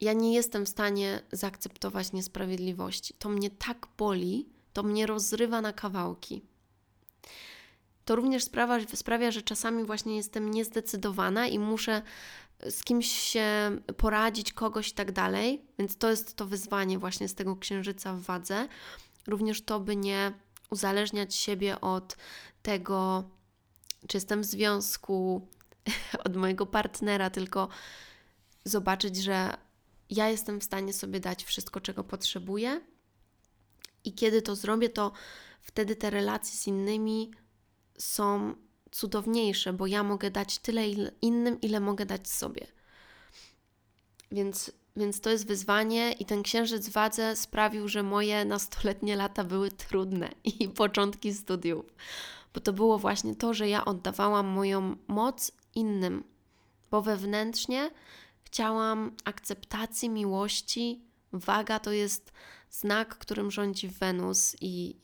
[0.00, 3.14] ja nie jestem w stanie zaakceptować niesprawiedliwości.
[3.18, 6.42] To mnie tak boli, to mnie rozrywa na kawałki
[8.04, 12.02] to również sprawia, sprawia, że czasami właśnie jestem niezdecydowana i muszę
[12.70, 13.46] z kimś się
[13.96, 15.64] poradzić, kogoś i tak dalej.
[15.78, 18.68] Więc to jest to wyzwanie właśnie z tego księżyca w wadze.
[19.26, 20.32] Również to, by nie
[20.70, 22.16] uzależniać siebie od
[22.62, 23.30] tego,
[24.08, 25.48] czy jestem w związku,
[26.26, 27.68] od mojego partnera, tylko
[28.64, 29.56] zobaczyć, że
[30.10, 32.80] ja jestem w stanie sobie dać wszystko, czego potrzebuję.
[34.04, 35.12] I kiedy to zrobię, to
[35.60, 37.30] wtedy te relacje z innymi
[37.98, 38.54] są
[38.90, 40.88] cudowniejsze, bo ja mogę dać tyle
[41.22, 42.66] innym, ile mogę dać sobie.
[44.32, 49.70] Więc, więc to jest wyzwanie, i ten księżyc wadze sprawił, że moje nastoletnie lata były
[49.70, 51.94] trudne i początki studiów,
[52.54, 56.24] bo to było właśnie to, że ja oddawałam moją moc innym,
[56.90, 57.90] bo wewnętrznie
[58.44, 61.04] chciałam akceptacji, miłości.
[61.32, 62.32] Waga to jest
[62.70, 64.96] znak, którym rządzi Wenus, i,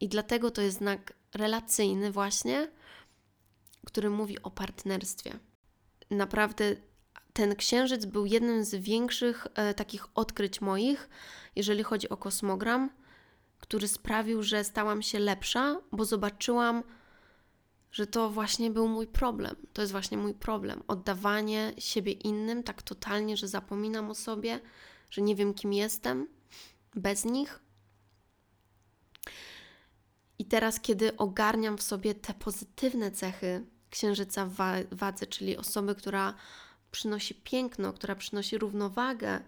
[0.00, 2.70] i dlatego to jest znak relacyjny, właśnie,
[3.86, 5.38] który mówi o partnerstwie.
[6.10, 6.76] Naprawdę
[7.32, 11.08] ten księżyc był jednym z większych e, takich odkryć moich,
[11.56, 12.90] jeżeli chodzi o kosmogram,
[13.60, 16.82] który sprawił, że stałam się lepsza, bo zobaczyłam,
[17.92, 19.56] że to właśnie był mój problem.
[19.72, 20.82] To jest właśnie mój problem.
[20.88, 24.60] Oddawanie siebie innym tak totalnie, że zapominam o sobie,
[25.10, 26.28] że nie wiem, kim jestem
[26.94, 27.60] bez nich.
[30.40, 34.56] I teraz, kiedy ogarniam w sobie te pozytywne cechy księżyca w
[34.92, 36.34] wadze, czyli osoby, która
[36.90, 39.40] przynosi piękno, która przynosi równowagę,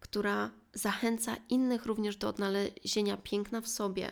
[0.00, 4.10] która zachęca innych również do odnalezienia piękna w sobie,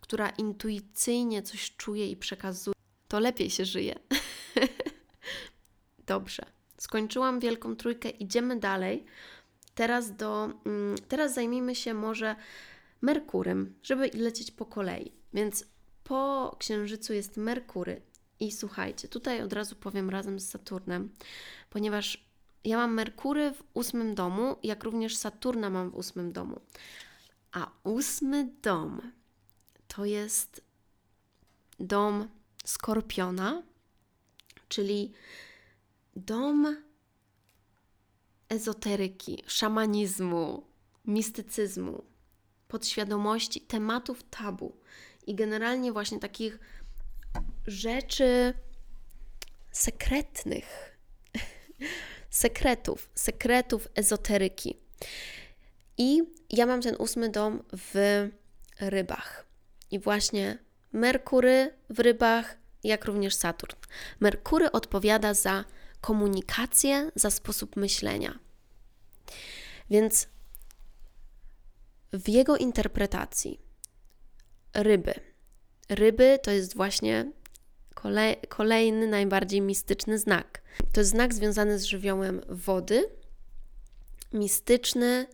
[0.00, 2.74] która intuicyjnie coś czuje i przekazuje,
[3.08, 3.98] to lepiej się żyje.
[6.06, 6.46] Dobrze.
[6.78, 9.04] Skończyłam wielką trójkę, idziemy dalej.
[9.74, 12.36] Teraz do mm, teraz zajmijmy się może
[13.00, 15.12] Merkurem, żeby lecieć po kolei.
[15.34, 15.64] Więc
[16.04, 18.02] po Księżycu jest Merkury.
[18.40, 21.12] I słuchajcie, tutaj od razu powiem razem z Saturnem,
[21.70, 22.24] ponieważ
[22.64, 26.60] ja mam Merkury w ósmym domu, jak również Saturna mam w ósmym domu.
[27.52, 29.12] A ósmy dom
[29.88, 30.64] to jest
[31.80, 32.28] dom
[32.64, 33.62] skorpiona,
[34.68, 35.12] czyli
[36.16, 36.76] dom
[38.48, 40.66] ezoteryki, szamanizmu,
[41.04, 42.04] mistycyzmu,
[42.74, 44.76] podświadomości, tematów tabu
[45.26, 46.58] i generalnie właśnie takich
[47.66, 48.54] rzeczy
[49.70, 50.98] sekretnych,
[52.44, 54.78] sekretów, sekretów ezoteryki.
[55.98, 58.28] I ja mam ten ósmy dom w
[58.80, 59.46] rybach.
[59.90, 60.58] I właśnie
[60.92, 63.76] Merkury w rybach, jak również Saturn.
[64.20, 65.64] Merkury odpowiada za
[66.00, 68.38] komunikację, za sposób myślenia.
[69.90, 70.33] Więc
[72.14, 73.60] w jego interpretacji
[74.74, 75.14] ryby.
[75.88, 77.32] Ryby to jest właśnie
[77.94, 80.62] kolej, kolejny, najbardziej mistyczny znak.
[80.92, 83.10] To jest znak związany z żywiołem wody,
[84.32, 85.26] mistyczny,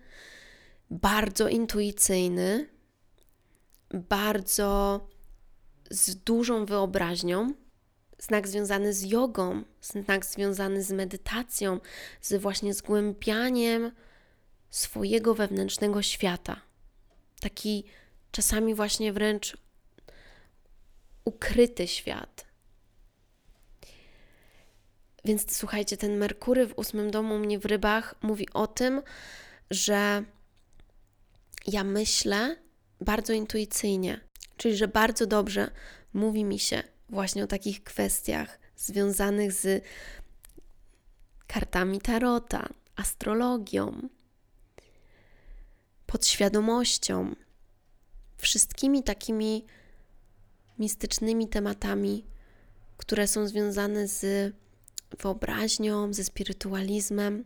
[0.90, 2.68] bardzo intuicyjny,
[3.94, 5.00] bardzo
[5.90, 7.54] z dużą wyobraźnią,
[8.18, 11.80] znak związany z jogą, znak związany z medytacją,
[12.20, 13.92] z właśnie zgłębianiem
[14.70, 16.69] swojego wewnętrznego świata.
[17.40, 17.84] Taki
[18.32, 19.56] czasami właśnie wręcz
[21.24, 22.46] ukryty świat.
[25.24, 29.02] Więc słuchajcie, ten Merkury w ósmym domu mnie w rybach mówi o tym,
[29.70, 30.24] że
[31.66, 32.56] ja myślę
[33.00, 34.20] bardzo intuicyjnie,
[34.56, 35.70] czyli że bardzo dobrze
[36.12, 39.84] mówi mi się właśnie o takich kwestiach związanych z
[41.46, 44.08] kartami tarota, astrologią,
[46.10, 47.34] podświadomością,
[48.36, 49.64] wszystkimi takimi
[50.78, 52.24] mistycznymi tematami,
[52.96, 54.52] które są związane z
[55.18, 57.44] wyobraźnią, ze spirytualizmem.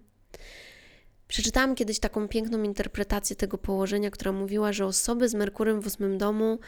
[1.28, 6.18] Przeczytałam kiedyś taką piękną interpretację tego położenia, która mówiła, że osoby z Merkurem w ósmym
[6.18, 6.58] domu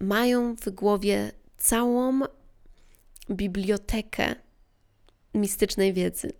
[0.00, 2.20] mają w głowie całą
[3.30, 4.34] bibliotekę
[5.34, 6.32] mistycznej wiedzy.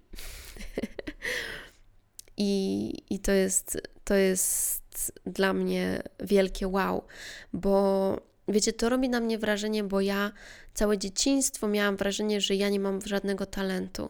[2.37, 7.05] I, I to jest, to jest dla mnie wielkie wow,
[7.53, 8.17] bo
[8.49, 10.33] wiecie, to robi na mnie wrażenie, bo ja
[10.75, 14.09] całe dzieciństwo miałam wrażenie, że ja nie mam żadnego talentu,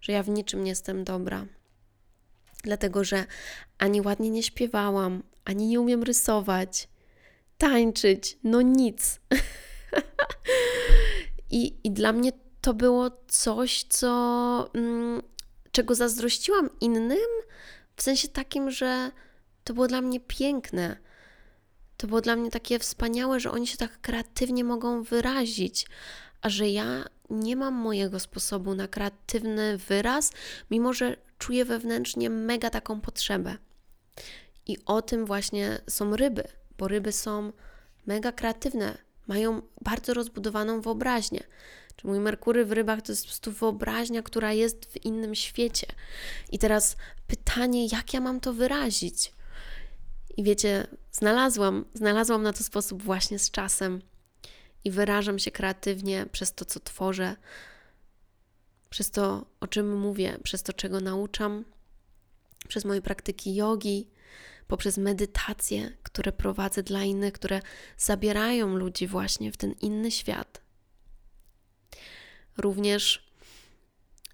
[0.00, 1.46] że ja w niczym nie jestem dobra.
[2.62, 3.24] Dlatego, że
[3.78, 6.88] ani ładnie nie śpiewałam, ani nie umiem rysować,
[7.58, 9.20] tańczyć, no nic.
[11.50, 15.22] I, I dla mnie to było coś, co, mm,
[15.72, 17.28] czego zazdrościłam innym,
[17.96, 19.10] w sensie takim, że
[19.66, 20.96] to było dla mnie piękne.
[21.96, 25.86] To było dla mnie takie wspaniałe, że oni się tak kreatywnie mogą wyrazić,
[26.42, 30.32] a że ja nie mam mojego sposobu na kreatywny wyraz,
[30.70, 33.56] mimo że czuję wewnętrznie mega taką potrzebę.
[34.66, 36.44] I o tym właśnie są ryby,
[36.78, 37.52] bo ryby są
[38.06, 41.44] mega kreatywne, mają bardzo rozbudowaną wyobraźnię.
[41.96, 45.86] Czy mój Merkury w rybach to jest po prostu wyobraźnia, która jest w innym świecie.
[46.52, 46.96] I teraz
[47.26, 49.35] pytanie, jak ja mam to wyrazić?
[50.36, 54.02] I wiecie, znalazłam, znalazłam na to sposób właśnie z czasem
[54.84, 57.36] i wyrażam się kreatywnie przez to, co tworzę,
[58.90, 61.64] przez to, o czym mówię, przez to, czego nauczam,
[62.68, 64.10] przez moje praktyki jogi,
[64.66, 67.60] poprzez medytacje, które prowadzę dla innych, które
[67.96, 70.60] zabierają ludzi właśnie w ten inny świat.
[72.58, 73.32] Również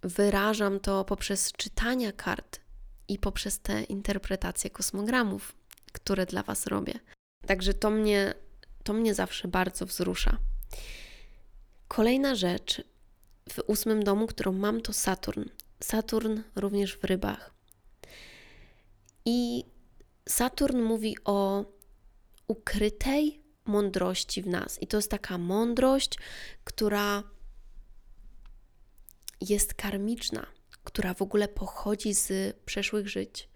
[0.02, 2.60] wyrażam to poprzez czytania kart
[3.08, 5.54] i poprzez te interpretacje kosmogramów,
[5.92, 6.94] które dla Was robię.
[7.46, 8.34] Także to mnie,
[8.84, 10.38] to mnie zawsze bardzo wzrusza.
[11.88, 12.82] Kolejna rzecz
[13.50, 15.44] w ósmym domu, którą mam, to Saturn.
[15.80, 17.54] Saturn również w rybach.
[19.24, 19.64] I
[20.28, 21.64] Saturn mówi o
[22.48, 24.82] ukrytej mądrości w nas.
[24.82, 26.18] I to jest taka mądrość,
[26.64, 27.22] która
[29.40, 30.46] jest karmiczna,
[30.84, 33.48] która w ogóle pochodzi z przeszłych żyć.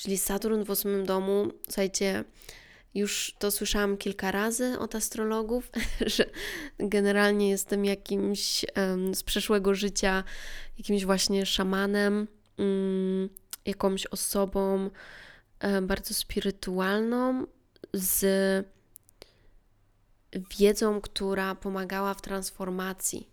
[0.00, 2.24] Czyli Saturn w ósmym domu, słuchajcie,
[2.94, 5.70] już to słyszałam kilka razy od astrologów,
[6.16, 6.24] że
[6.78, 10.24] generalnie jestem jakimś um, z przeszłego życia,
[10.78, 12.28] jakimś właśnie szamanem,
[12.58, 13.28] um,
[13.66, 14.90] jakąś osobą
[15.62, 17.46] um, bardzo spirytualną,
[17.92, 18.24] z
[20.58, 23.28] wiedzą, która pomagała w transformacji,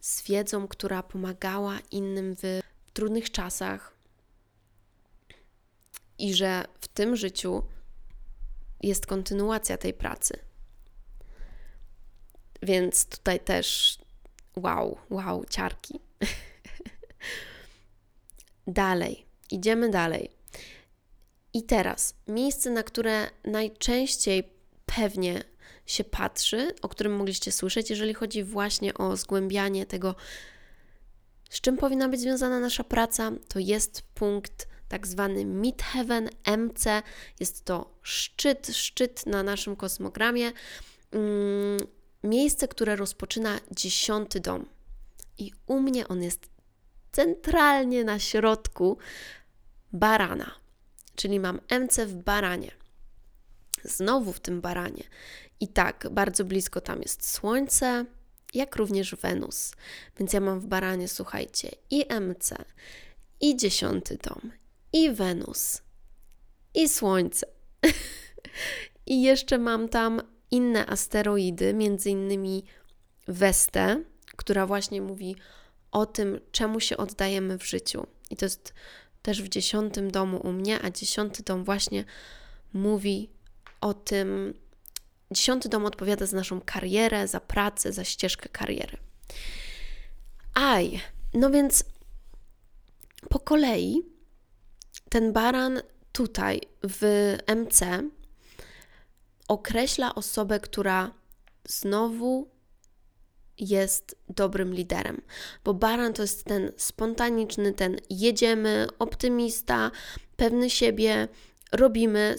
[0.00, 2.60] z wiedzą, która pomagała innym w
[2.92, 3.99] trudnych czasach.
[6.20, 7.62] I że w tym życiu
[8.82, 10.38] jest kontynuacja tej pracy.
[12.62, 13.98] Więc tutaj też
[14.56, 16.00] wow, wow, ciarki.
[18.66, 20.30] dalej, idziemy dalej.
[21.52, 24.52] I teraz miejsce, na które najczęściej
[24.86, 25.44] pewnie
[25.86, 30.14] się patrzy, o którym mogliście słyszeć, jeżeli chodzi właśnie o zgłębianie tego,
[31.50, 37.02] z czym powinna być związana nasza praca, to jest punkt tak zwany Midheaven MC.
[37.40, 40.52] Jest to szczyt, szczyt na naszym kosmogramie.
[41.12, 41.78] Mm,
[42.24, 44.66] miejsce, które rozpoczyna dziesiąty dom.
[45.38, 46.48] I u mnie on jest
[47.12, 48.98] centralnie na środku
[49.92, 50.54] barana.
[51.16, 52.70] Czyli mam MC w baranie.
[53.84, 55.04] Znowu w tym baranie.
[55.60, 58.04] I tak, bardzo blisko tam jest Słońce,
[58.54, 59.72] jak również Wenus.
[60.18, 62.54] Więc ja mam w baranie, słuchajcie, i MC,
[63.40, 64.52] i dziesiąty dom,
[64.92, 65.82] i Wenus,
[66.74, 67.46] i Słońce.
[69.06, 72.64] I jeszcze mam tam inne asteroidy, między innymi
[73.28, 74.04] Westę,
[74.36, 75.36] która właśnie mówi
[75.92, 78.06] o tym, czemu się oddajemy w życiu.
[78.30, 78.74] I to jest
[79.22, 82.04] też w dziesiątym domu u mnie, a dziesiąty dom właśnie
[82.72, 83.30] mówi
[83.80, 84.54] o tym.
[85.30, 88.96] Dziesiąty dom odpowiada za naszą karierę, za pracę, za ścieżkę kariery.
[90.54, 91.00] Aj,
[91.34, 91.84] no więc
[93.28, 94.02] po kolei
[95.10, 95.82] ten baran
[96.12, 98.02] tutaj w MC
[99.48, 101.10] określa osobę, która
[101.68, 102.48] znowu
[103.58, 105.22] jest dobrym liderem,
[105.64, 109.90] bo baran to jest ten spontaniczny, ten jedziemy, optymista,
[110.36, 111.28] pewny siebie,
[111.72, 112.36] robimy,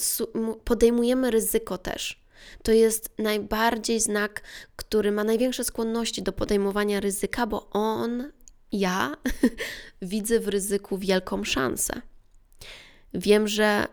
[0.64, 2.22] podejmujemy ryzyko też.
[2.64, 4.42] To jest najbardziej znak,
[4.76, 8.32] który ma największe skłonności do podejmowania ryzyka, bo on,
[8.72, 9.16] ja,
[10.02, 12.02] widzę w ryzyku wielką szansę.
[13.14, 13.88] Wiem, że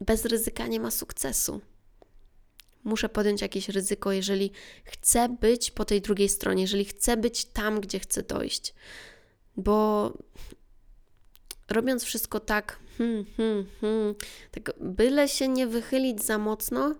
[0.00, 1.60] bez ryzyka nie ma sukcesu.
[2.84, 4.50] Muszę podjąć jakieś ryzyko, jeżeli
[4.84, 8.74] chcę być po tej drugiej stronie, jeżeli chcę być tam, gdzie chcę dojść.
[9.56, 10.12] Bo
[11.68, 14.14] robiąc wszystko tak, hmm, hmm, hmm,
[14.50, 16.94] tak byle się nie wychylić za mocno,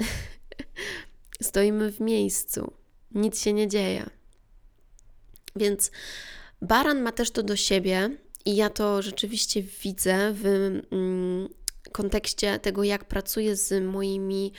[1.42, 2.72] stoimy w miejscu.
[3.10, 4.10] Nic się nie dzieje.
[5.56, 5.90] Więc
[6.62, 8.10] baran ma też to do siebie,
[8.48, 11.48] i ja to rzeczywiście widzę w mm,
[11.92, 14.52] kontekście tego, jak pracuję z moimi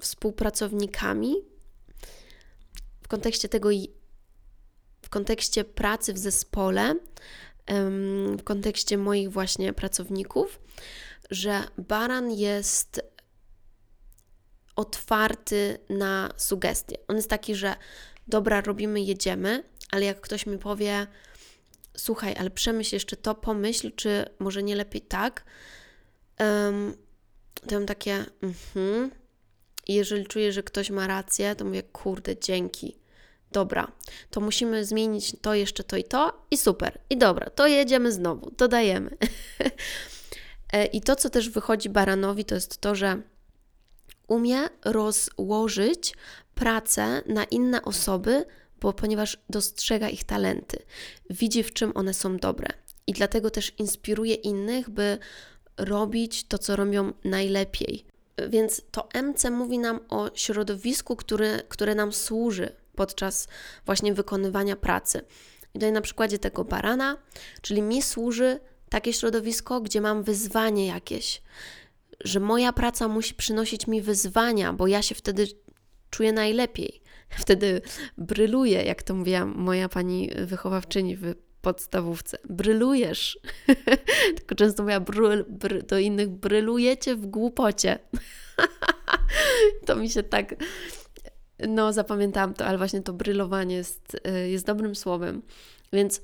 [0.00, 1.34] współpracownikami,
[3.02, 3.68] w kontekście tego,
[5.02, 6.94] w kontekście pracy w zespole,
[8.38, 10.60] w kontekście moich właśnie pracowników,
[11.30, 13.00] że baran jest
[14.76, 16.96] otwarty na sugestie.
[17.08, 17.74] On jest taki, że
[18.28, 21.06] dobra, robimy, jedziemy, ale jak ktoś mi powie,
[21.96, 25.44] słuchaj, ale przemyśl jeszcze to, pomyśl, czy może nie lepiej tak,
[26.40, 26.96] um,
[27.68, 29.10] to mam takie, mhm.
[29.86, 32.96] I jeżeli czuję, że ktoś ma rację, to mówię, kurde, dzięki.
[33.52, 33.92] Dobra,
[34.30, 36.98] to musimy zmienić to, jeszcze to i to, i super.
[37.10, 39.10] I dobra, to jedziemy znowu, dodajemy.
[40.72, 43.22] E, I to, co też wychodzi baranowi, to jest to, że
[44.28, 46.14] umie rozłożyć
[46.54, 48.44] pracę na inne osoby,
[48.80, 50.78] bo ponieważ dostrzega ich talenty,
[51.30, 52.68] widzi w czym one są dobre
[53.06, 55.18] i dlatego też inspiruje innych, by
[55.76, 58.04] robić to, co robią najlepiej.
[58.48, 63.48] Więc to MC mówi nam o środowisku, który, które nam służy podczas
[63.86, 65.20] właśnie wykonywania pracy.
[65.74, 67.16] I tutaj na przykładzie tego barana,
[67.62, 71.42] czyli mi służy takie środowisko, gdzie mam wyzwanie jakieś,
[72.24, 75.46] że moja praca musi przynosić mi wyzwania, bo ja się wtedy
[76.10, 77.02] czuję najlepiej.
[77.28, 77.80] Wtedy
[78.18, 81.34] bryluję, jak to mówiła moja pani wychowawczyni w
[81.66, 82.38] podstawówce.
[82.48, 83.38] Brylujesz.
[84.36, 85.00] Tylko często mówiła
[85.86, 87.98] do innych, brylujecie w głupocie.
[89.86, 90.54] to mi się tak...
[91.68, 95.42] No, zapamiętałam to, ale właśnie to brylowanie jest, y, jest dobrym słowem.
[95.92, 96.22] Więc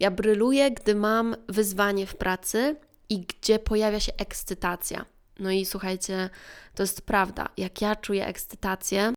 [0.00, 2.76] ja bryluję, gdy mam wyzwanie w pracy
[3.08, 5.04] i gdzie pojawia się ekscytacja.
[5.38, 6.30] No i słuchajcie,
[6.74, 7.48] to jest prawda.
[7.56, 9.12] Jak ja czuję ekscytację,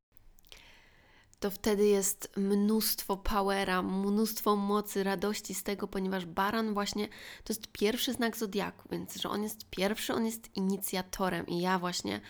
[1.42, 7.08] to wtedy jest mnóstwo powera, mnóstwo mocy, radości z tego, ponieważ baran właśnie
[7.44, 11.80] to jest pierwszy znak zodiaku, więc że on jest pierwszy, on jest inicjatorem i ja
[11.80, 12.22] właśnie,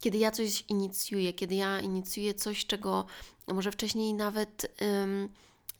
[0.00, 3.06] kiedy ja coś inicjuję, kiedy ja inicjuję coś, czego
[3.48, 4.78] może wcześniej nawet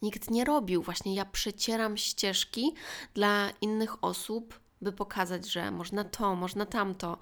[0.03, 2.75] nikt nie robił, właśnie ja przecieram ścieżki
[3.15, 7.19] dla innych osób, by pokazać, że można to, można tamto.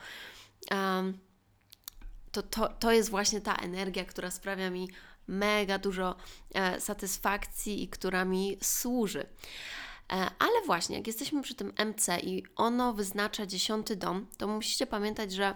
[2.32, 4.88] To, to, to jest właśnie ta energia, która sprawia mi
[5.26, 6.16] mega dużo
[6.54, 9.20] e, satysfakcji i która mi służy.
[9.20, 14.86] E, ale właśnie, jak jesteśmy przy tym MC i ono wyznacza dziesiąty dom, to musicie
[14.86, 15.54] pamiętać, że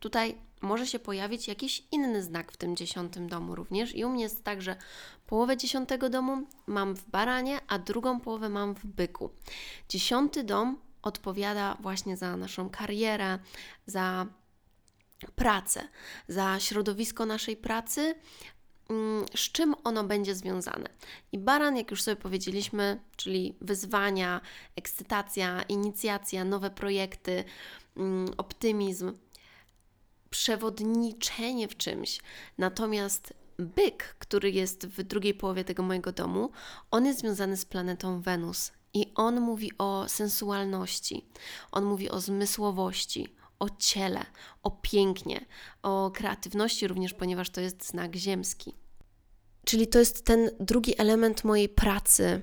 [0.00, 3.94] tutaj może się pojawić jakiś inny znak w tym dziesiątym domu również.
[3.94, 4.76] I u mnie jest tak, że
[5.26, 9.30] połowę dziesiątego domu mam w baranie, a drugą połowę mam w byku.
[9.88, 13.38] Dziesiąty dom odpowiada właśnie za naszą karierę,
[13.86, 14.26] za
[15.34, 15.88] pracę,
[16.28, 18.14] za środowisko naszej pracy,
[19.34, 20.88] z czym ono będzie związane.
[21.32, 24.40] I baran, jak już sobie powiedzieliśmy, czyli wyzwania,
[24.76, 27.44] ekscytacja, inicjacja, nowe projekty,
[27.96, 29.12] mm, optymizm,
[30.30, 32.20] przewodniczenie w czymś.
[32.58, 36.50] Natomiast byk, który jest w drugiej połowie tego mojego domu,
[36.90, 38.72] on jest związany z planetą Wenus.
[38.94, 41.28] I on mówi o sensualności,
[41.72, 43.28] on mówi o zmysłowości,
[43.58, 44.24] o ciele,
[44.62, 45.46] o pięknie,
[45.82, 48.74] o kreatywności również, ponieważ to jest znak ziemski.
[49.64, 52.42] Czyli to jest ten drugi element mojej pracy,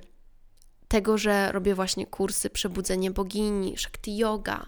[0.88, 4.66] tego, że robię właśnie kursy Przebudzenie Bogini, Shakti Yoga.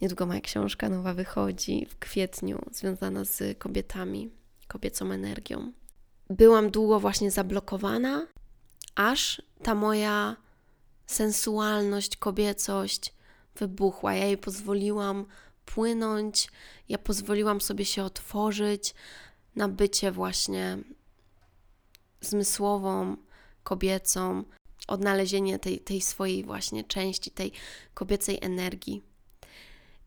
[0.00, 4.30] Niedługo moja książka nowa wychodzi w kwietniu, związana z kobietami,
[4.68, 5.72] kobiecą energią.
[6.30, 8.26] Byłam długo właśnie zablokowana,
[8.94, 10.36] aż ta moja
[11.06, 13.14] sensualność, kobiecość
[13.56, 14.14] wybuchła.
[14.14, 15.26] Ja jej pozwoliłam
[15.74, 16.48] płynąć,
[16.88, 18.94] ja pozwoliłam sobie się otworzyć
[19.56, 20.78] na bycie właśnie
[22.20, 23.16] zmysłową,
[23.62, 24.44] kobiecą,
[24.86, 27.52] odnalezienie tej, tej swojej właśnie części, tej
[27.94, 29.02] kobiecej energii,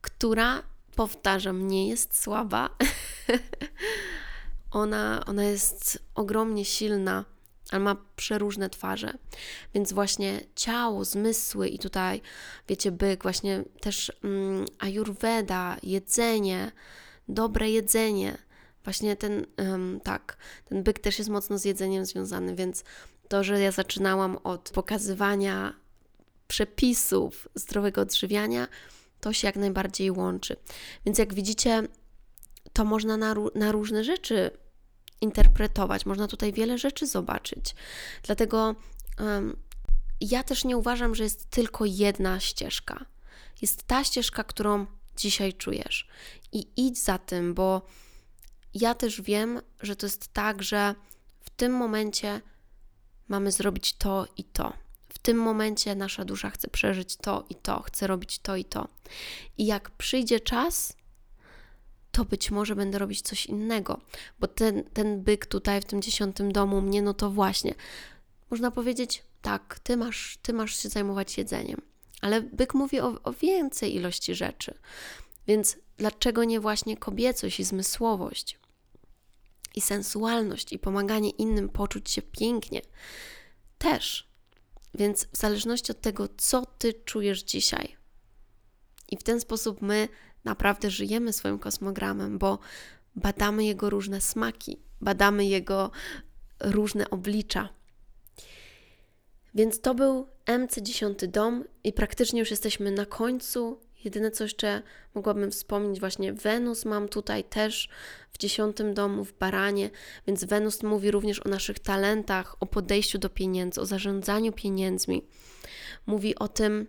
[0.02, 0.64] która,
[0.96, 2.70] powtarzam, nie jest słaba.
[4.72, 7.26] ona, ona jest ogromnie silna
[7.74, 9.14] ale ma przeróżne twarze.
[9.74, 12.22] Więc właśnie ciało, zmysły i tutaj,
[12.68, 16.72] wiecie, byk, właśnie też mm, ayurveda, jedzenie,
[17.28, 18.38] dobre jedzenie.
[18.84, 22.84] Właśnie ten, um, tak, ten byk też jest mocno z jedzeniem związany, więc
[23.28, 25.74] to, że ja zaczynałam od pokazywania
[26.48, 28.68] przepisów zdrowego odżywiania,
[29.20, 30.56] to się jak najbardziej łączy.
[31.06, 31.84] Więc jak widzicie,
[32.74, 34.52] to można na, na różne rzeczy
[35.24, 37.76] interpretować, można tutaj wiele rzeczy zobaczyć.
[38.24, 38.76] Dlatego
[39.20, 39.58] um,
[40.22, 43.06] ja też nie uważam, że jest tylko jedna ścieżka.
[43.62, 44.86] Jest ta ścieżka, którą
[45.18, 46.08] dzisiaj czujesz.
[46.52, 47.82] I idź za tym, bo
[48.74, 50.96] ja też wiem, że to jest tak, że
[51.40, 52.42] w tym momencie
[53.28, 54.74] mamy zrobić to i to.
[55.10, 58.88] W tym momencie nasza dusza chce przeżyć to i to, chce robić to i to.
[59.58, 60.98] I jak przyjdzie czas,
[62.14, 64.02] to być może będę robić coś innego,
[64.40, 67.76] bo ten, ten byk tutaj w tym dziesiątym domu mnie, no to właśnie,
[68.50, 71.82] można powiedzieć, tak, ty masz, ty masz się zajmować jedzeniem,
[72.22, 74.74] ale byk mówi o, o więcej ilości rzeczy,
[75.48, 78.60] więc dlaczego nie właśnie kobiecość i zmysłowość?
[79.76, 82.82] I sensualność, i pomaganie innym poczuć się pięknie
[83.78, 84.28] też.
[84.94, 87.96] Więc w zależności od tego, co ty czujesz dzisiaj,
[89.10, 90.08] i w ten sposób my
[90.46, 92.60] naprawdę żyjemy swoim kosmogramem, bo
[93.16, 95.92] badamy jego różne smaki, badamy jego
[96.60, 97.70] różne oblicza.
[99.56, 104.82] Więc to był MC10 dom i praktycznie już jesteśmy na końcu Jedyne, co jeszcze
[105.16, 107.90] mogłabym wspomnieć, właśnie Wenus mam tutaj też
[108.32, 109.90] w dziesiątym domu, w baranie,
[110.28, 115.28] więc Wenus mówi również o naszych talentach, o podejściu do pieniędzy, o zarządzaniu pieniędzmi.
[116.06, 116.88] Mówi o tym,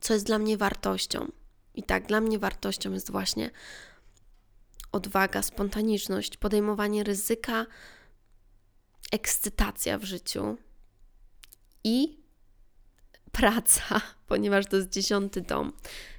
[0.00, 1.32] co jest dla mnie wartością.
[1.74, 3.50] I tak, dla mnie wartością jest właśnie
[4.92, 7.66] odwaga, spontaniczność, podejmowanie ryzyka,
[9.12, 10.56] ekscytacja w życiu
[11.84, 12.22] i
[13.32, 15.72] praca, ponieważ to jest dziesiąty dom.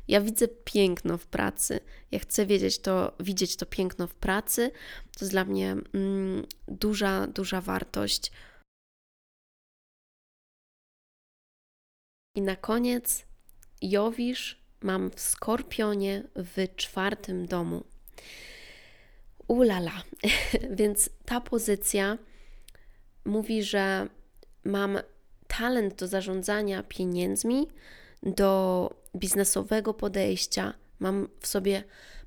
[0.07, 1.79] Ja widzę piękno w pracy.
[2.11, 4.71] Ja chcę wiedzieć to, widzieć to piękno w pracy.
[5.17, 8.31] To jest dla mnie mm, duża, duża wartość.
[12.35, 13.25] I na koniec
[13.81, 17.83] Jowisz mam w Skorpionie w czwartym domu.
[19.47, 20.03] Ulala.
[20.79, 22.17] Więc ta pozycja
[23.25, 24.07] mówi, że
[24.63, 24.99] mam
[25.47, 27.67] talent do zarządzania pieniędzmi,
[28.23, 30.73] do biznesowego podejścia.
[30.99, 31.83] Mam w sobie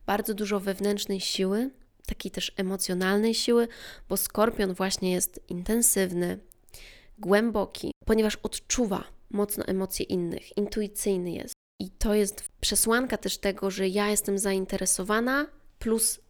[0.06, 1.70] bardzo dużo wewnętrznej siły,
[2.06, 3.68] takiej też emocjonalnej siły,
[4.08, 6.38] bo skorpion właśnie jest intensywny,
[7.18, 11.55] głęboki, ponieważ odczuwa mocno emocje innych, intuicyjny jest.
[11.78, 15.46] I to jest przesłanka też tego, że ja jestem zainteresowana,
[15.78, 16.20] plus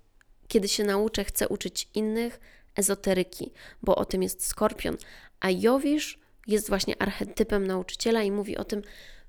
[0.49, 2.41] kiedy się nauczę, chcę uczyć innych
[2.77, 4.97] ezoteryki, bo o tym jest skorpion.
[5.41, 8.83] A Jowisz jest właśnie archetypem nauczyciela i mówi o tym,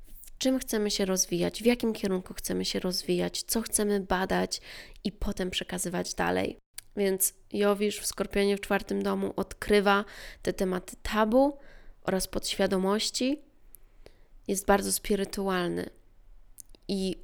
[0.07, 4.61] w czym chcemy się rozwijać, w jakim kierunku chcemy się rozwijać, co chcemy badać
[5.03, 6.57] i potem przekazywać dalej.
[6.97, 10.05] Więc Jowisz w Skorpionie w czwartym domu odkrywa
[10.41, 11.57] te tematy tabu
[12.03, 13.41] oraz podświadomości.
[14.47, 15.89] Jest bardzo spirytualny.
[16.88, 17.15] I,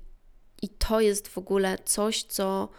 [0.61, 2.69] I to jest w ogóle coś, co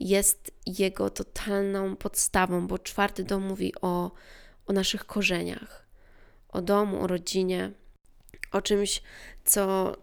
[0.00, 4.10] jest jego totalną podstawą, bo czwarty dom mówi o,
[4.66, 5.86] o naszych korzeniach,
[6.48, 7.72] o domu, o rodzinie,
[8.52, 9.02] o czymś,
[9.44, 9.96] co,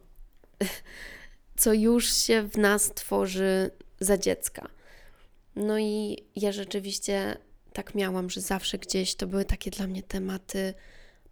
[1.58, 4.70] co już się w nas tworzy za dziecka.
[5.56, 7.38] No i ja rzeczywiście
[7.74, 10.74] tak miałam, że zawsze gdzieś to były takie dla mnie tematy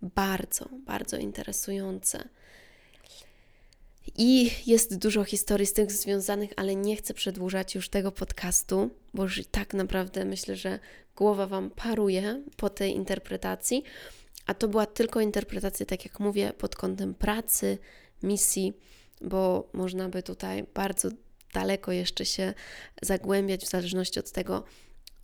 [0.02, 2.30] bardzo, bardzo interesujące.
[4.18, 9.24] I jest dużo historii z tych związanych, ale nie chcę przedłużać już tego podcastu, bo
[9.24, 10.80] już i tak naprawdę myślę, że
[11.16, 13.84] głowa Wam paruje po tej interpretacji.
[14.46, 17.78] A to była tylko interpretacja, tak jak mówię, pod kątem pracy,
[18.24, 18.74] misji,
[19.22, 21.10] bo można by tutaj bardzo
[21.54, 22.54] daleko jeszcze się
[23.02, 24.64] zagłębiać, w zależności od tego,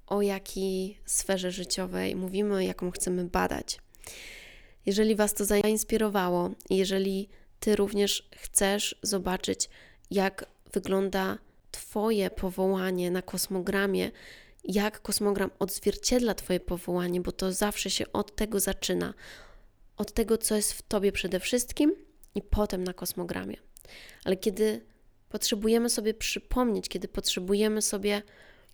[0.07, 3.79] o jakiej sferze życiowej mówimy, jaką chcemy badać.
[4.85, 7.29] Jeżeli Was to zainspirowało, jeżeli
[7.61, 9.69] Ty również chcesz zobaczyć,
[10.11, 11.37] jak wygląda
[11.71, 14.11] Twoje powołanie na kosmogramie,
[14.63, 19.13] jak kosmogram odzwierciedla Twoje powołanie, bo to zawsze się od tego zaczyna.
[19.97, 21.95] Od tego, co jest w Tobie przede wszystkim
[22.35, 23.57] i potem na kosmogramie.
[24.23, 24.85] Ale kiedy
[25.29, 28.21] potrzebujemy sobie przypomnieć, kiedy potrzebujemy sobie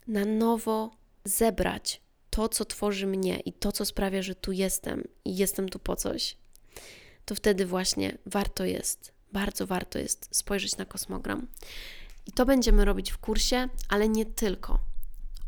[0.07, 0.91] na nowo
[1.25, 5.79] zebrać to, co tworzy mnie i to, co sprawia, że tu jestem i jestem tu
[5.79, 6.38] po coś,
[7.28, 11.47] to wtedy właśnie warto jest, bardzo warto jest spojrzeć na kosmogram.
[12.25, 14.80] I to będziemy robić w kursie, ale nie tylko.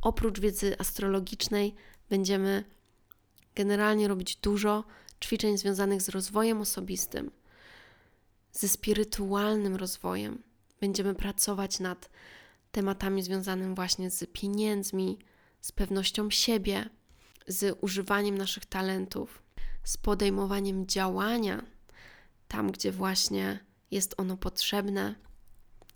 [0.01, 1.75] Oprócz wiedzy astrologicznej
[2.09, 2.63] będziemy
[3.55, 4.84] generalnie robić dużo
[5.23, 7.32] ćwiczeń związanych z rozwojem osobistym,
[8.51, 10.43] ze spirytualnym rozwojem.
[10.82, 12.09] Będziemy pracować nad
[12.71, 15.19] tematami związanymi właśnie z pieniędzmi,
[15.61, 16.89] z pewnością siebie,
[17.47, 19.41] z używaniem naszych talentów,
[19.84, 21.65] z podejmowaniem działania
[22.47, 23.59] tam, gdzie właśnie
[23.91, 25.15] jest ono potrzebne,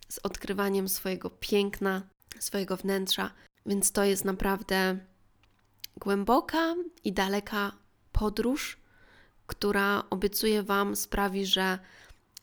[0.10, 2.02] z odkrywaniem swojego piękna,
[2.40, 3.32] swojego wnętrza.
[3.66, 4.98] Więc to jest naprawdę
[5.98, 7.72] głęboka i daleka
[8.12, 8.78] podróż,
[9.48, 11.80] która obiecuję Wam sprawi, że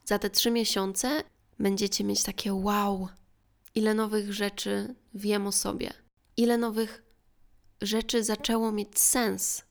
[0.05, 1.23] za te trzy miesiące
[1.59, 3.09] będziecie mieć takie wow,
[3.75, 5.93] ile nowych rzeczy wiem o sobie,
[6.37, 7.03] ile nowych
[7.81, 9.65] rzeczy zaczęło mieć sens,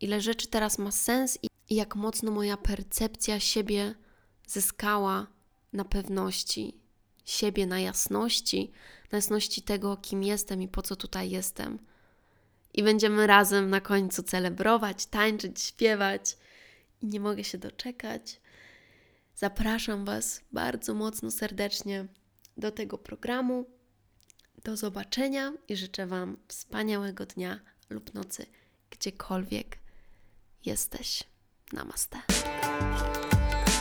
[0.00, 3.94] ile rzeczy teraz ma sens i, jak mocno moja percepcja siebie
[4.46, 5.26] zyskała
[5.72, 6.80] na pewności
[7.24, 8.72] siebie, na jasności,
[9.12, 11.78] na jasności tego, kim jestem i po co tutaj jestem.
[12.74, 16.36] I będziemy razem na końcu celebrować, tańczyć, śpiewać.
[17.02, 18.40] I nie mogę się doczekać.
[19.36, 22.06] Zapraszam Was bardzo mocno, serdecznie
[22.56, 23.64] do tego programu.
[24.64, 28.46] Do zobaczenia i życzę Wam wspaniałego dnia lub nocy,
[28.90, 29.78] gdziekolwiek
[30.66, 31.22] jesteś.
[31.72, 32.18] Namaste.